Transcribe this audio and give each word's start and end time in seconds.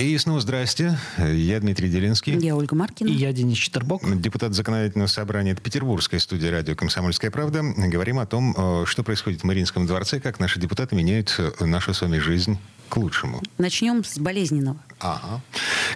И 0.00 0.16
снова 0.16 0.40
здрасте. 0.40 0.98
Я 1.18 1.60
Дмитрий 1.60 1.90
Делинский. 1.90 2.34
Я 2.38 2.56
Ольга 2.56 2.74
Маркина. 2.74 3.08
И 3.08 3.12
я 3.12 3.34
Денис 3.34 3.58
Четербок. 3.58 4.00
Депутат 4.18 4.54
законодательного 4.54 5.08
собрания. 5.08 5.52
Это 5.52 5.60
Петербургская 5.60 6.18
студия 6.20 6.50
радио 6.50 6.74
«Комсомольская 6.74 7.30
правда». 7.30 7.62
Говорим 7.76 8.18
о 8.18 8.24
том, 8.24 8.54
э, 8.56 8.84
что 8.86 9.02
происходит 9.02 9.42
в 9.42 9.44
Мариинском 9.44 9.86
дворце, 9.86 10.18
как 10.18 10.40
наши 10.40 10.58
депутаты 10.58 10.96
меняют 10.96 11.34
э, 11.36 11.64
нашу 11.66 11.92
с 11.92 12.00
вами 12.00 12.16
жизнь 12.16 12.56
к 12.88 12.96
лучшему. 12.96 13.42
Начнем 13.58 14.02
с 14.02 14.18
болезненного. 14.18 14.78
Ага. 15.00 15.42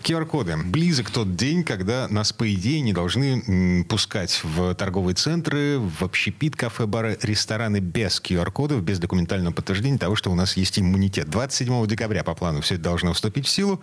QR-коды. 0.04 0.56
Близок 0.64 1.10
тот 1.10 1.34
день, 1.34 1.64
когда 1.64 2.06
нас, 2.08 2.32
по 2.32 2.52
идее, 2.52 2.80
не 2.80 2.92
должны 2.92 3.84
пускать 3.88 4.40
в 4.45 4.74
торговые 4.74 5.14
центры, 5.14 5.78
в 5.78 6.04
общепит, 6.04 6.56
кафе, 6.56 6.86
бары, 6.86 7.18
рестораны 7.22 7.78
без 7.78 8.20
QR-кодов, 8.20 8.82
без 8.82 8.98
документального 8.98 9.52
подтверждения 9.54 9.98
того, 9.98 10.14
что 10.14 10.30
у 10.30 10.34
нас 10.34 10.56
есть 10.56 10.78
иммунитет. 10.78 11.30
27 11.30 11.86
декабря 11.86 12.22
по 12.22 12.34
плану 12.34 12.60
все 12.60 12.74
это 12.74 12.84
должно 12.84 13.12
вступить 13.14 13.46
в 13.46 13.50
силу. 13.50 13.80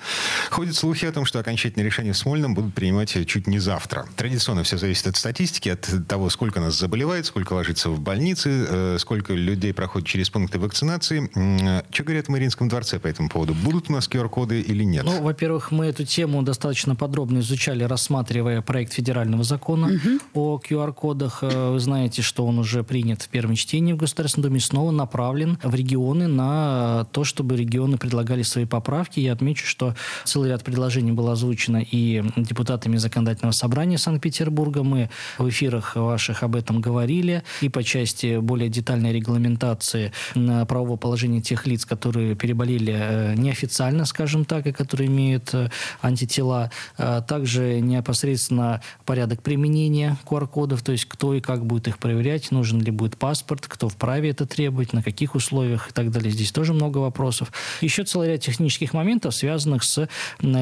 Ходят 0.52 0.76
слухи 0.76 1.06
о 1.06 1.12
том, 1.12 1.26
что 1.26 1.40
окончательное 1.40 1.86
решение 1.86 2.14
в 2.14 2.18
Смольном 2.18 2.54
будут 2.54 2.74
принимать 2.76 3.18
чуть 3.28 3.48
не 3.48 3.60
завтра. 3.60 4.06
Традиционно 4.16 4.64
все 4.64 4.78
зависит 4.78 5.08
от 5.08 5.16
статистики, 5.18 5.70
от 5.70 5.90
того, 6.08 6.30
сколько 6.30 6.60
нас 6.60 6.78
заболевает, 6.78 7.26
сколько 7.26 7.54
ложится 7.54 7.90
в 7.90 8.00
больнице, 8.00 8.66
э, 8.70 8.98
сколько 9.00 9.34
людей 9.34 9.74
проходит 9.74 10.08
через 10.08 10.30
пункты 10.30 10.60
вакцинации. 10.60 11.30
М, 11.36 11.82
Что 11.92 12.04
говорят 12.04 12.28
в 12.28 12.30
Мариинском 12.30 12.68
дворце 12.70 13.00
по 13.00 13.08
этому 13.08 13.30
поводу? 13.30 13.54
Будут 13.54 13.90
у 13.90 13.94
нас 13.94 14.08
QR-коды 14.08 14.62
или 14.62 14.84
нет? 14.84 15.04
Ну, 15.04 15.22
во-первых, 15.22 15.72
мы 15.72 15.86
эту 15.88 16.06
тему 16.12 16.44
достаточно 16.44 16.96
подробно 16.96 17.40
изучали, 17.40 17.84
рассматривая 17.86 18.62
проект 18.62 18.94
федерального 18.94 19.44
закона 19.44 19.92
о 20.34 20.60
QR-кодах. 20.60 21.40
Э, 21.42 21.72
Вы 21.72 21.80
знаете, 21.80 22.22
что 22.22 22.46
он 22.46 22.60
уже 22.60 22.84
принят 22.84 23.22
в 23.22 23.30
первом 23.30 23.56
чтении 23.56 23.94
в 23.94 23.98
Государственной 23.98 24.50
Думе, 24.50 24.60
снова 24.60 24.92
направлен 24.92 25.58
в 25.64 25.74
регионы 25.74 26.28
на 26.28 27.06
то, 27.14 27.24
чтобы 27.24 27.56
регионы 27.56 27.98
предлагали 27.98 28.44
свои 28.44 28.66
поправки. 28.66 29.22
Я 29.22 29.34
отмечу, 29.34 29.66
что 29.66 29.96
целый 30.26 30.50
ряд 30.50 30.64
предложений 30.64 31.14
было 31.14 31.32
озвучено 31.32 31.78
и 31.78 32.24
депутатами 32.36 32.98
Законодательного 32.98 33.54
собрания 33.54 33.98
Санкт-Петербурга. 33.98 34.84
Мы 34.84 35.10
в 35.38 35.48
эфирах 35.48 35.96
ваших 35.96 36.44
об 36.44 36.56
этом 36.56 36.82
говорили. 36.82 37.44
И 37.62 37.70
по 37.70 37.84
части 37.84 38.38
более 38.38 38.68
детальной 38.70 39.14
регламентации 39.14 40.12
правового 40.34 40.98
положения 40.98 41.42
тех 41.42 41.66
лиц, 41.68 41.86
которые 41.86 42.36
переболели 42.36 42.94
э, 42.94 43.36
неофициально, 43.36 44.06
скажем 44.06 44.44
так, 44.44 44.68
и 44.68 44.72
которые 44.74 45.08
имеют 45.08 45.54
э, 45.54 45.70
антитела. 46.02 46.72
А 46.98 47.22
Также 47.22 47.80
непосредственно 47.80 48.82
порядок 49.06 49.42
применения 49.42 50.18
QR-кодов, 50.26 50.82
то 50.82 50.92
есть 50.92 51.06
кто 51.06 51.34
и 51.34 51.42
как 51.42 51.66
будет 51.66 51.88
их 51.88 51.98
проверять, 51.98 52.52
нужен 52.52 52.82
ли 52.82 52.92
будет 52.92 53.18
паспорт, 53.18 53.68
кто 53.68 53.90
вправе 53.90 54.30
это 54.30 54.46
требовать, 54.46 54.94
на 54.94 55.04
каких 55.04 55.36
условиях 55.36 55.90
и 55.90 55.94
так 55.94 56.12
далее. 56.12 56.32
Здесь 56.32 56.52
тоже 56.52 56.74
много 56.74 57.00
вопросов. 57.00 57.52
Еще 57.82 58.04
целый 58.04 58.30
ряд 58.30 58.42
технических 58.42 58.94
моментов, 58.94 59.36
связанных 59.36 59.84
с 59.84 60.08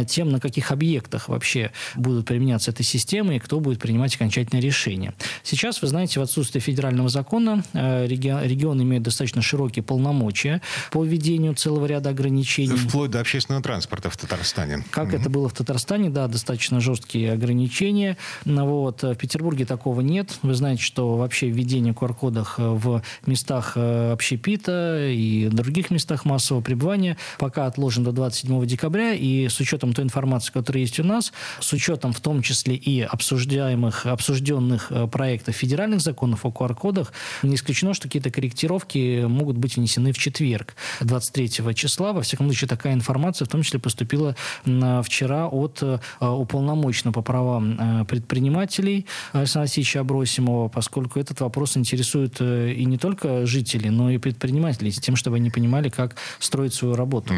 тем, 0.07 0.29
на 0.29 0.39
каких 0.39 0.71
объектах 0.71 1.29
вообще 1.29 1.71
будут 1.95 2.25
применяться 2.25 2.71
эта 2.71 2.83
система 2.83 3.35
и 3.35 3.39
кто 3.39 3.59
будет 3.59 3.79
принимать 3.79 4.15
окончательное 4.15 4.61
решение. 4.61 5.13
Сейчас, 5.43 5.81
вы 5.81 5.87
знаете, 5.87 6.19
в 6.19 6.23
отсутствие 6.23 6.61
федерального 6.61 7.09
закона 7.09 7.63
э, 7.73 8.07
реги- 8.07 8.47
регион 8.47 8.81
имеет 8.81 9.03
достаточно 9.03 9.41
широкие 9.41 9.83
полномочия 9.83 10.61
по 10.91 11.03
введению 11.03 11.55
целого 11.55 11.85
ряда 11.85 12.09
ограничений. 12.09 12.75
Вплоть 12.75 13.11
до 13.11 13.19
общественного 13.19 13.63
транспорта 13.63 14.09
в 14.09 14.17
Татарстане. 14.17 14.83
Как 14.91 15.13
это 15.13 15.28
было 15.29 15.49
в 15.49 15.53
Татарстане, 15.53 16.09
да, 16.09 16.27
достаточно 16.27 16.79
жесткие 16.79 17.33
ограничения. 17.33 18.17
Ну, 18.45 18.65
Вот. 18.65 19.03
В 19.03 19.15
Петербурге 19.15 19.65
такого 19.65 20.01
нет. 20.01 20.39
Вы 20.41 20.53
знаете, 20.53 20.83
что 20.83 21.15
вообще 21.15 21.49
введение 21.49 21.93
QR-кодов 21.93 22.55
в 22.57 23.01
местах 23.25 23.73
э, 23.75 24.11
общепита 24.11 25.07
и 25.09 25.47
других 25.49 25.91
местах 25.91 26.25
массового 26.25 26.61
пребывания 26.61 27.17
пока 27.37 27.65
отложен 27.65 28.03
до 28.03 28.11
27 28.11 28.65
декабря. 28.65 29.13
И 29.13 29.47
с 29.47 29.59
учетом 29.59 29.93
той 29.93 30.05
информации, 30.05 30.51
которая 30.51 30.81
есть 30.81 30.99
у 30.99 31.03
нас, 31.03 31.31
с 31.59 31.73
учетом 31.73 32.13
в 32.13 32.19
том 32.19 32.41
числе 32.41 32.75
и 32.75 33.01
обсуждаемых, 33.01 34.05
обсужденных 34.05 34.91
э, 34.91 35.07
проектов 35.07 35.55
федеральных 35.55 36.01
законов 36.01 36.45
о 36.45 36.49
QR-кодах, 36.49 37.13
не 37.43 37.55
исключено, 37.55 37.93
что 37.93 38.07
какие-то 38.07 38.31
корректировки 38.31 39.25
могут 39.25 39.57
быть 39.57 39.75
внесены 39.77 40.11
в 40.11 40.17
четверг, 40.17 40.75
23 41.01 41.75
числа. 41.75 42.13
Во 42.13 42.21
всяком 42.21 42.47
случае, 42.47 42.67
такая 42.67 42.93
информация 42.93 43.45
в 43.45 43.49
том 43.49 43.61
числе 43.63 43.79
поступила 43.79 44.35
м, 44.65 45.03
вчера 45.19 45.47
от 45.47 45.79
э, 45.81 45.99
уполномоченного 46.21 47.13
по 47.13 47.21
правам 47.21 47.77
э, 47.77 48.05
предпринимателей 48.05 49.05
Александра 49.33 49.63
Алексеевича 49.63 49.99
Абросимова, 49.99 50.69
поскольку 50.69 51.19
этот 51.19 51.41
вопрос 51.41 51.75
интересует 51.75 52.37
э, 52.39 52.71
и 52.71 52.85
не 52.85 52.97
только 52.97 53.45
жителей, 53.45 53.89
но 53.89 54.09
и 54.11 54.17
предпринимателей, 54.17 54.91
с 54.91 54.99
тем, 54.99 55.17
чтобы 55.17 55.35
они 55.35 55.49
понимали, 55.49 55.89
как 55.89 56.15
строить 56.39 56.73
свою 56.73 56.95
работу. 56.95 57.33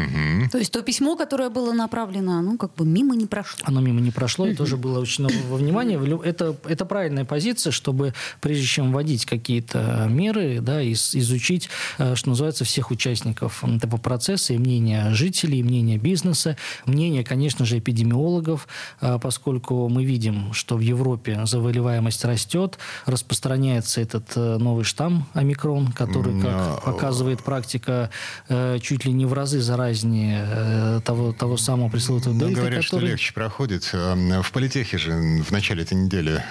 То 0.52 0.58
есть 0.58 0.72
то 0.72 0.80
письмо, 0.82 1.16
которое 1.16 1.50
было 1.50 1.72
направлено, 1.72 2.40
ну, 2.40 2.56
как 2.56 2.72
бы 2.76 2.86
мимо 2.86 3.16
не 3.16 3.26
прошло. 3.26 3.58
Оно 3.64 3.80
мимо 3.80 4.00
не 4.00 4.12
прошло 4.12 4.46
и 4.46 4.54
тоже 4.54 4.76
было 4.76 5.00
очень 5.00 5.26
во 5.48 5.56
внимание. 5.56 5.98
Это, 6.24 6.54
это 6.64 6.84
правильная 6.84 7.24
позиция, 7.24 7.72
чтобы 7.72 8.14
прежде 8.40 8.64
чем 8.64 8.92
вводить 8.92 9.26
какие-то 9.26 10.06
меры, 10.08 10.60
да, 10.60 10.80
из- 10.80 11.16
изучить, 11.16 11.68
что 11.96 12.28
называется, 12.28 12.64
всех 12.64 12.92
участников 12.92 13.64
этого 13.64 13.96
процесса 13.96 14.54
и 14.54 14.58
мнение 14.58 15.12
жителей, 15.14 15.58
и 15.58 15.62
мнение 15.64 15.98
бизнеса, 15.98 16.56
мнение, 16.86 17.24
конечно 17.24 17.61
же, 17.64 17.78
эпидемиологов, 17.78 18.66
э, 19.00 19.18
поскольку 19.20 19.88
мы 19.88 20.04
видим, 20.04 20.52
что 20.52 20.76
в 20.76 20.80
Европе 20.80 21.40
заболеваемость 21.44 22.24
растет, 22.24 22.78
распространяется 23.06 24.00
этот 24.00 24.32
э, 24.36 24.58
новый 24.58 24.84
штамм 24.84 25.26
омикрон, 25.34 25.92
который, 25.92 26.40
как 26.40 26.82
показывает 26.84 27.42
практика, 27.42 28.10
э, 28.48 28.78
чуть 28.80 29.04
ли 29.04 29.12
не 29.12 29.26
в 29.26 29.32
разы 29.32 29.60
заразнее 29.60 31.00
того, 31.04 31.32
того 31.32 31.56
самого 31.56 31.88
пресловутого 31.88 32.32
Ну, 32.34 32.40
дельты, 32.40 32.54
говорят, 32.54 32.84
что 32.84 32.96
который... 32.96 33.10
легче 33.10 33.32
проходит. 33.32 33.84
В 33.92 34.50
политехе 34.52 34.98
же 34.98 35.12
в 35.42 35.50
начале 35.50 35.82
этой 35.82 35.94
недели, 35.94 36.42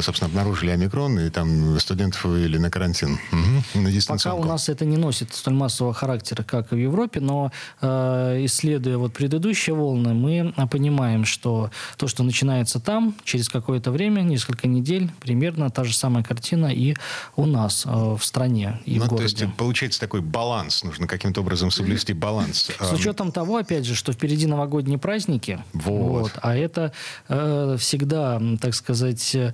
собственно, 0.00 0.28
обнаружили 0.30 0.70
омикрон, 0.70 1.18
и 1.20 1.30
там 1.30 1.78
студентов 1.78 2.24
вывели 2.24 2.58
на 2.58 2.70
карантин, 2.70 3.18
Мгм. 3.30 3.84
на 3.84 3.90
Пока 4.08 4.34
у 4.34 4.44
нас 4.44 4.68
это 4.68 4.84
не 4.84 4.96
носит 4.96 5.34
столь 5.34 5.54
массового 5.54 5.94
характера, 5.94 6.42
как 6.42 6.72
и 6.72 6.76
в 6.76 6.78
Европе, 6.78 7.20
но 7.20 7.50
исследуя 7.80 8.98
вот 8.98 9.12
предыдущие 9.12 9.74
волны, 9.74 10.14
мы 10.14 10.53
понимаем, 10.70 11.24
что 11.24 11.70
то, 11.96 12.08
что 12.08 12.22
начинается 12.22 12.80
там, 12.80 13.14
через 13.24 13.48
какое-то 13.48 13.90
время, 13.90 14.22
несколько 14.22 14.68
недель, 14.68 15.10
примерно 15.20 15.70
та 15.70 15.84
же 15.84 15.94
самая 15.94 16.24
картина 16.24 16.66
и 16.66 16.94
у 17.36 17.46
нас 17.46 17.84
э, 17.86 18.16
в 18.18 18.24
стране 18.24 18.80
и 18.84 18.98
Ну, 18.98 19.04
в 19.04 19.08
то 19.08 19.14
городе. 19.16 19.44
есть 19.44 19.54
получается 19.56 20.00
такой 20.00 20.20
баланс, 20.20 20.84
нужно 20.84 21.06
каким-то 21.06 21.40
образом 21.40 21.70
соблюсти 21.70 22.12
баланс. 22.12 22.70
С 22.80 22.92
учетом 22.92 23.32
того, 23.32 23.56
опять 23.58 23.84
же, 23.84 23.94
что 23.94 24.12
впереди 24.12 24.46
новогодние 24.46 24.98
праздники, 24.98 25.62
Вот. 25.72 26.32
а 26.42 26.56
это 26.56 26.92
э, 27.28 27.76
всегда, 27.78 28.40
так 28.60 28.74
сказать, 28.74 29.34
э, 29.34 29.52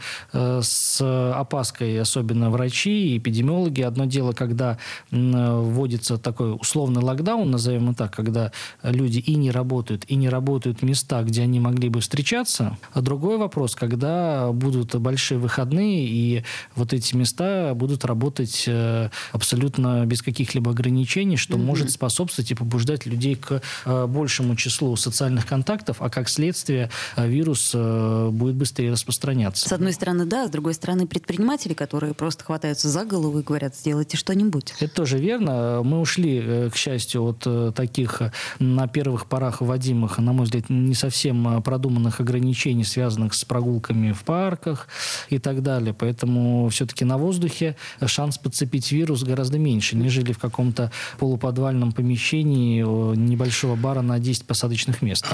с 0.62 1.00
опаской, 1.34 2.00
особенно 2.00 2.50
врачи 2.50 3.14
и 3.14 3.18
эпидемиологи. 3.18 3.82
Одно 3.82 4.04
дело, 4.04 4.32
когда 4.32 4.78
э, 5.10 5.60
вводится 5.60 6.18
такой 6.18 6.54
условный 6.54 7.02
локдаун, 7.02 7.50
назовем 7.50 7.82
его 7.84 7.94
так, 7.94 8.14
когда 8.14 8.52
люди 8.82 9.18
и 9.18 9.34
не 9.36 9.50
работают, 9.50 10.04
и 10.06 10.16
не 10.16 10.28
работают 10.28 10.82
места, 10.90 11.22
где 11.22 11.42
они 11.42 11.60
могли 11.60 11.88
бы 11.88 12.00
встречаться. 12.00 12.76
А 12.92 13.00
другой 13.00 13.38
вопрос, 13.38 13.74
когда 13.74 14.50
будут 14.52 14.94
большие 14.96 15.38
выходные, 15.38 16.06
и 16.06 16.44
вот 16.74 16.92
эти 16.92 17.14
места 17.14 17.72
будут 17.74 18.04
работать 18.04 18.64
э, 18.66 19.10
абсолютно 19.32 20.04
без 20.06 20.22
каких-либо 20.22 20.72
ограничений, 20.72 21.36
что 21.36 21.56
может 21.56 21.90
способствовать 21.90 22.50
и 22.50 22.54
побуждать 22.54 23.06
людей 23.06 23.36
к 23.36 23.62
э, 23.84 24.06
большему 24.06 24.56
числу 24.56 24.96
социальных 24.96 25.46
контактов, 25.46 25.96
а 26.00 26.10
как 26.10 26.28
следствие 26.28 26.90
э, 27.16 27.28
вирус 27.28 27.70
будет 27.72 28.56
быстрее 28.56 28.92
распространяться. 28.92 29.68
С 29.68 29.72
одной 29.72 29.92
стороны, 29.92 30.24
да, 30.24 30.48
с 30.48 30.50
другой 30.50 30.74
стороны, 30.74 31.06
предприниматели, 31.06 31.74
которые 31.74 32.14
просто 32.14 32.44
хватаются 32.44 32.88
за 32.88 33.04
голову 33.04 33.38
и 33.38 33.42
говорят, 33.42 33.76
сделайте 33.76 34.16
что-нибудь. 34.16 34.74
Это 34.80 34.92
тоже 34.92 35.18
верно. 35.18 35.82
Мы 35.84 36.00
ушли, 36.00 36.68
к 36.72 36.76
счастью, 36.76 37.22
от 37.22 37.74
таких 37.74 38.22
на 38.58 38.88
первых 38.88 39.26
порах 39.26 39.60
вводимых, 39.60 40.18
на 40.18 40.32
мой 40.32 40.44
взгляд, 40.44 40.68
не 40.86 40.94
совсем 40.94 41.62
продуманных 41.62 42.20
ограничений, 42.20 42.84
связанных 42.84 43.34
с 43.34 43.44
прогулками 43.44 44.12
в 44.12 44.22
парках 44.22 44.88
и 45.28 45.38
так 45.38 45.62
далее. 45.62 45.94
Поэтому 45.94 46.68
все-таки 46.68 47.04
на 47.04 47.18
воздухе 47.18 47.76
шанс 48.06 48.38
подцепить 48.38 48.92
вирус 48.92 49.22
гораздо 49.22 49.58
меньше, 49.58 49.96
нежели 49.96 50.32
в 50.32 50.38
каком-то 50.38 50.90
полуподвальном 51.18 51.92
помещении 51.92 52.82
небольшого 53.16 53.76
бара 53.76 54.02
на 54.02 54.18
10 54.18 54.44
посадочных 54.44 55.02
мест. 55.02 55.26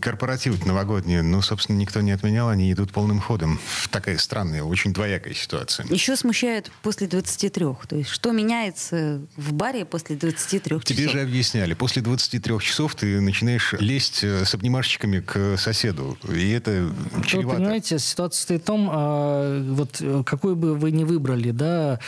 Корпоративы 0.00 0.58
новогодние, 0.66 1.22
ну, 1.22 1.42
собственно, 1.42 1.76
никто 1.76 2.00
не 2.00 2.12
отменял, 2.12 2.48
они 2.48 2.72
идут 2.72 2.92
полным 2.92 3.20
ходом. 3.20 3.58
Такая 3.90 4.18
странная, 4.18 4.62
очень 4.62 4.92
двоякая 4.92 5.34
ситуация. 5.34 5.86
Еще 5.88 6.16
смущает 6.16 6.70
после 6.82 7.06
23. 7.06 7.64
То 7.88 7.96
есть 7.96 8.10
что 8.10 8.32
меняется 8.32 9.20
в 9.36 9.52
баре 9.52 9.84
после 9.84 10.16
23 10.16 10.60
часов? 10.60 10.84
Тебе 10.84 11.08
же 11.08 11.20
объясняли, 11.20 11.74
после 11.74 12.02
23 12.02 12.60
часов 12.60 12.94
ты 12.94 13.20
начинаешь 13.20 13.74
лезть 13.78 14.20
э, 14.22 14.44
с 14.50 14.54
обнимашечками 14.54 15.20
к 15.20 15.56
соседу. 15.56 16.18
И 16.28 16.50
это 16.50 16.92
чревато. 17.24 17.48
Вы 17.48 17.54
понимаете, 17.54 17.98
ситуация 17.98 18.42
стоит 18.42 18.62
в 18.62 18.64
том, 18.64 18.90
а, 18.92 19.62
вот 19.62 19.98
э, 20.00 20.22
какое 20.26 20.54
бы 20.54 20.74
вы 20.74 20.90
ни 20.90 21.04
выбрали 21.04 21.52
да, 21.52 22.00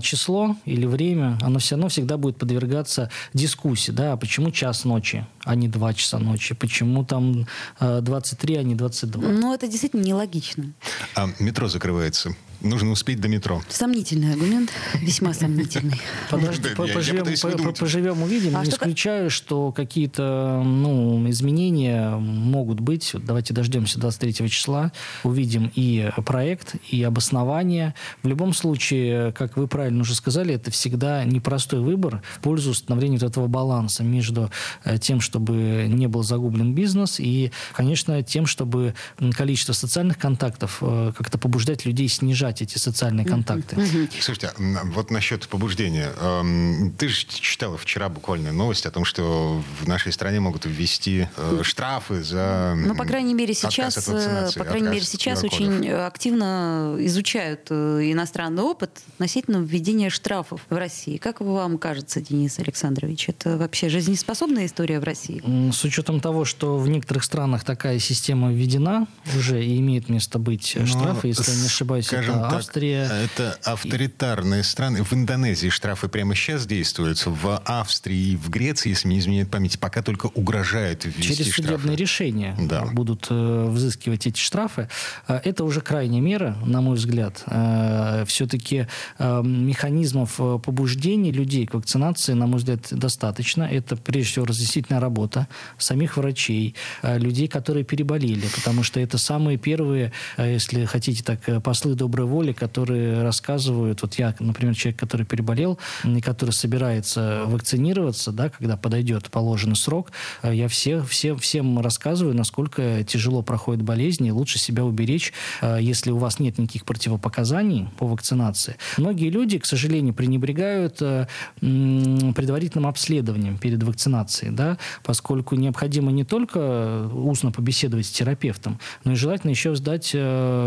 число 0.00 0.56
или 0.66 0.86
время, 0.86 1.38
оно 1.42 1.58
все 1.58 1.76
равно 1.76 1.88
всегда 1.88 2.16
будет 2.16 2.36
подвергаться 2.36 3.10
дискуссии. 3.32 3.90
Да, 3.90 4.16
почему 4.16 4.50
час 4.50 4.84
ночи, 4.84 5.26
а 5.44 5.54
не 5.54 5.68
два 5.68 5.94
часа 5.94 6.18
ночи? 6.18 6.54
Почему 6.54 7.04
там 7.04 7.46
23, 7.80 8.56
а 8.56 8.62
не 8.62 8.74
22? 8.74 9.22
Ну, 9.22 9.54
это 9.54 9.66
действительно 9.66 10.02
нелогично. 10.02 10.72
А 11.14 11.28
метро 11.38 11.68
закрывается. 11.68 12.34
Нужно 12.62 12.92
успеть 12.92 13.20
до 13.20 13.28
метро. 13.28 13.60
Сомнительный 13.68 14.32
аргумент, 14.32 14.70
весьма 14.94 15.34
сомнительный. 15.34 16.00
Подожди, 16.30 16.68
поживем, 16.76 18.22
увидим. 18.22 18.56
А 18.56 18.64
не 18.64 18.70
исключаю, 18.70 19.30
что 19.30 19.72
какие-то 19.72 20.62
ну, 20.64 21.28
изменения 21.30 22.10
могут 22.16 22.78
быть. 22.78 23.14
Давайте 23.14 23.52
дождемся 23.52 23.98
23 23.98 24.48
числа, 24.48 24.92
увидим 25.24 25.72
и 25.74 26.10
проект, 26.24 26.76
и 26.88 27.02
обоснование. 27.02 27.94
В 28.22 28.28
любом 28.28 28.54
случае, 28.54 29.32
как 29.32 29.56
вы 29.56 29.66
правильно 29.66 30.02
уже 30.02 30.14
сказали, 30.14 30.54
это 30.54 30.70
всегда 30.70 31.24
непростой 31.24 31.80
выбор 31.80 32.22
в 32.36 32.40
пользу 32.40 32.70
установления 32.70 33.18
вот 33.18 33.28
этого 33.28 33.48
баланса 33.48 34.04
между 34.04 34.50
э, 34.84 34.98
тем, 34.98 35.20
чтобы 35.20 35.86
не 35.88 36.06
был 36.06 36.22
загублен 36.22 36.74
бизнес, 36.74 37.18
и, 37.18 37.50
конечно, 37.74 38.22
тем, 38.22 38.46
чтобы 38.46 38.94
количество 39.32 39.72
социальных 39.72 40.18
контактов 40.18 40.78
э, 40.80 41.12
как-то 41.16 41.38
побуждать 41.38 41.84
людей 41.84 42.08
снижать 42.08 42.51
развивать 42.52 42.62
эти 42.62 42.78
социальные 42.78 43.26
контакты. 43.26 43.76
Слушайте, 44.20 44.52
а, 44.56 44.84
вот 44.84 45.10
насчет 45.10 45.48
побуждения. 45.48 46.10
Эм, 46.20 46.94
ты 46.98 47.08
же 47.08 47.26
читала 47.26 47.76
вчера 47.76 48.08
буквально 48.08 48.52
новость 48.52 48.86
о 48.86 48.90
том, 48.90 49.04
что 49.04 49.62
в 49.80 49.88
нашей 49.88 50.12
стране 50.12 50.40
могут 50.40 50.66
ввести 50.66 51.28
э, 51.36 51.60
штрафы 51.62 52.22
за 52.22 52.74
Ну, 52.76 52.94
по 52.94 53.04
крайней 53.04 53.34
мере, 53.34 53.54
сейчас, 53.54 54.08
э, 54.08 54.50
по 54.56 54.64
крайней 54.64 54.88
мере, 54.88 55.02
сейчас 55.02 55.42
очень 55.42 55.88
активно 55.88 56.96
изучают 57.00 57.68
э, 57.70 58.10
иностранный 58.12 58.62
опыт 58.62 58.90
относительно 59.14 59.58
введения 59.58 60.10
штрафов 60.10 60.60
в 60.68 60.76
России. 60.76 61.16
Как 61.16 61.40
вам 61.40 61.78
кажется, 61.78 62.20
Денис 62.20 62.58
Александрович, 62.58 63.28
это 63.28 63.56
вообще 63.56 63.88
жизнеспособная 63.88 64.66
история 64.66 65.00
в 65.00 65.04
России? 65.04 65.42
С 65.72 65.84
учетом 65.84 66.20
того, 66.20 66.44
что 66.44 66.78
в 66.78 66.88
некоторых 66.88 67.24
странах 67.24 67.64
такая 67.64 67.98
система 67.98 68.52
введена 68.52 69.06
уже 69.36 69.64
и 69.64 69.78
имеет 69.78 70.08
место 70.08 70.38
быть 70.38 70.76
ну, 70.78 70.86
штрафы, 70.86 71.28
если 71.28 71.50
я 71.50 71.58
не 71.58 71.66
ошибаюсь, 71.66 72.06
скажем 72.06 72.41
Австрия. 72.48 73.04
Это 73.24 73.58
авторитарные 73.64 74.62
страны. 74.62 75.02
В 75.02 75.12
Индонезии 75.12 75.68
штрафы 75.68 76.08
прямо 76.08 76.34
сейчас 76.34 76.66
действуют. 76.66 77.24
В 77.26 77.62
Австрии 77.64 78.32
и 78.32 78.36
в 78.36 78.50
Греции, 78.50 78.90
если 78.90 79.08
мне 79.08 79.16
не 79.16 79.20
изменяет 79.20 79.50
память, 79.50 79.78
пока 79.78 80.02
только 80.02 80.26
угрожают 80.26 81.04
ввести 81.04 81.22
Через 81.22 81.52
штрафы. 81.52 81.62
судебное 81.62 81.96
решение 81.96 82.56
да. 82.58 82.84
будут 82.86 83.26
э, 83.30 83.66
взыскивать 83.68 84.26
эти 84.26 84.38
штрафы. 84.38 84.88
Э, 85.28 85.40
это 85.44 85.64
уже 85.64 85.80
крайняя 85.80 86.20
мера, 86.20 86.56
на 86.64 86.80
мой 86.80 86.96
взгляд. 86.96 87.42
Э, 87.46 88.24
все-таки 88.26 88.86
э, 89.18 89.42
механизмов 89.42 90.36
э, 90.38 90.58
побуждения 90.58 91.30
людей 91.32 91.66
к 91.66 91.74
вакцинации, 91.74 92.32
на 92.32 92.46
мой 92.46 92.58
взгляд, 92.58 92.88
достаточно. 92.90 93.64
Это, 93.64 93.96
прежде 93.96 94.32
всего, 94.32 94.44
разъяснительная 94.46 95.00
работа 95.00 95.48
самих 95.78 96.16
врачей, 96.16 96.74
э, 97.02 97.18
людей, 97.18 97.48
которые 97.48 97.84
переболели, 97.84 98.46
потому 98.54 98.82
что 98.82 99.00
это 99.00 99.18
самые 99.18 99.58
первые, 99.58 100.12
если 100.38 100.84
хотите 100.84 101.22
так, 101.22 101.62
послы 101.62 101.94
доброй 101.94 102.26
воли, 102.32 102.52
которые 102.52 103.22
рассказывают, 103.22 104.00
вот 104.02 104.14
я, 104.14 104.34
например, 104.40 104.74
человек, 104.74 104.98
который 104.98 105.26
переболел, 105.26 105.78
и 106.04 106.20
который 106.20 106.52
собирается 106.52 107.44
вакцинироваться, 107.46 108.32
да, 108.32 108.48
когда 108.48 108.76
подойдет 108.76 109.30
положенный 109.30 109.76
срок, 109.76 110.12
э, 110.42 110.54
я 110.54 110.66
все, 110.68 111.02
все, 111.02 111.36
всем 111.36 111.78
рассказываю, 111.78 112.34
насколько 112.34 113.04
тяжело 113.04 113.42
проходит 113.42 113.82
болезнь, 113.82 114.26
и 114.26 114.32
лучше 114.32 114.58
себя 114.58 114.84
уберечь, 114.84 115.32
э, 115.60 115.78
если 115.80 116.10
у 116.10 116.16
вас 116.16 116.40
нет 116.40 116.58
никаких 116.58 116.86
противопоказаний 116.86 117.88
по 117.98 118.06
вакцинации. 118.06 118.76
Многие 118.96 119.28
люди, 119.28 119.58
к 119.58 119.66
сожалению, 119.66 120.14
пренебрегают 120.14 121.02
э, 121.02 121.26
предварительным 121.60 122.86
обследованием 122.86 123.58
перед 123.58 123.82
вакцинацией, 123.82 124.52
да, 124.52 124.78
поскольку 125.04 125.54
необходимо 125.56 126.10
не 126.12 126.24
только 126.24 127.08
устно 127.12 127.52
побеседовать 127.52 128.06
с 128.06 128.10
терапевтом, 128.10 128.78
но 129.04 129.12
и 129.12 129.16
желательно 129.16 129.50
еще 129.50 129.74
сдать 129.74 130.16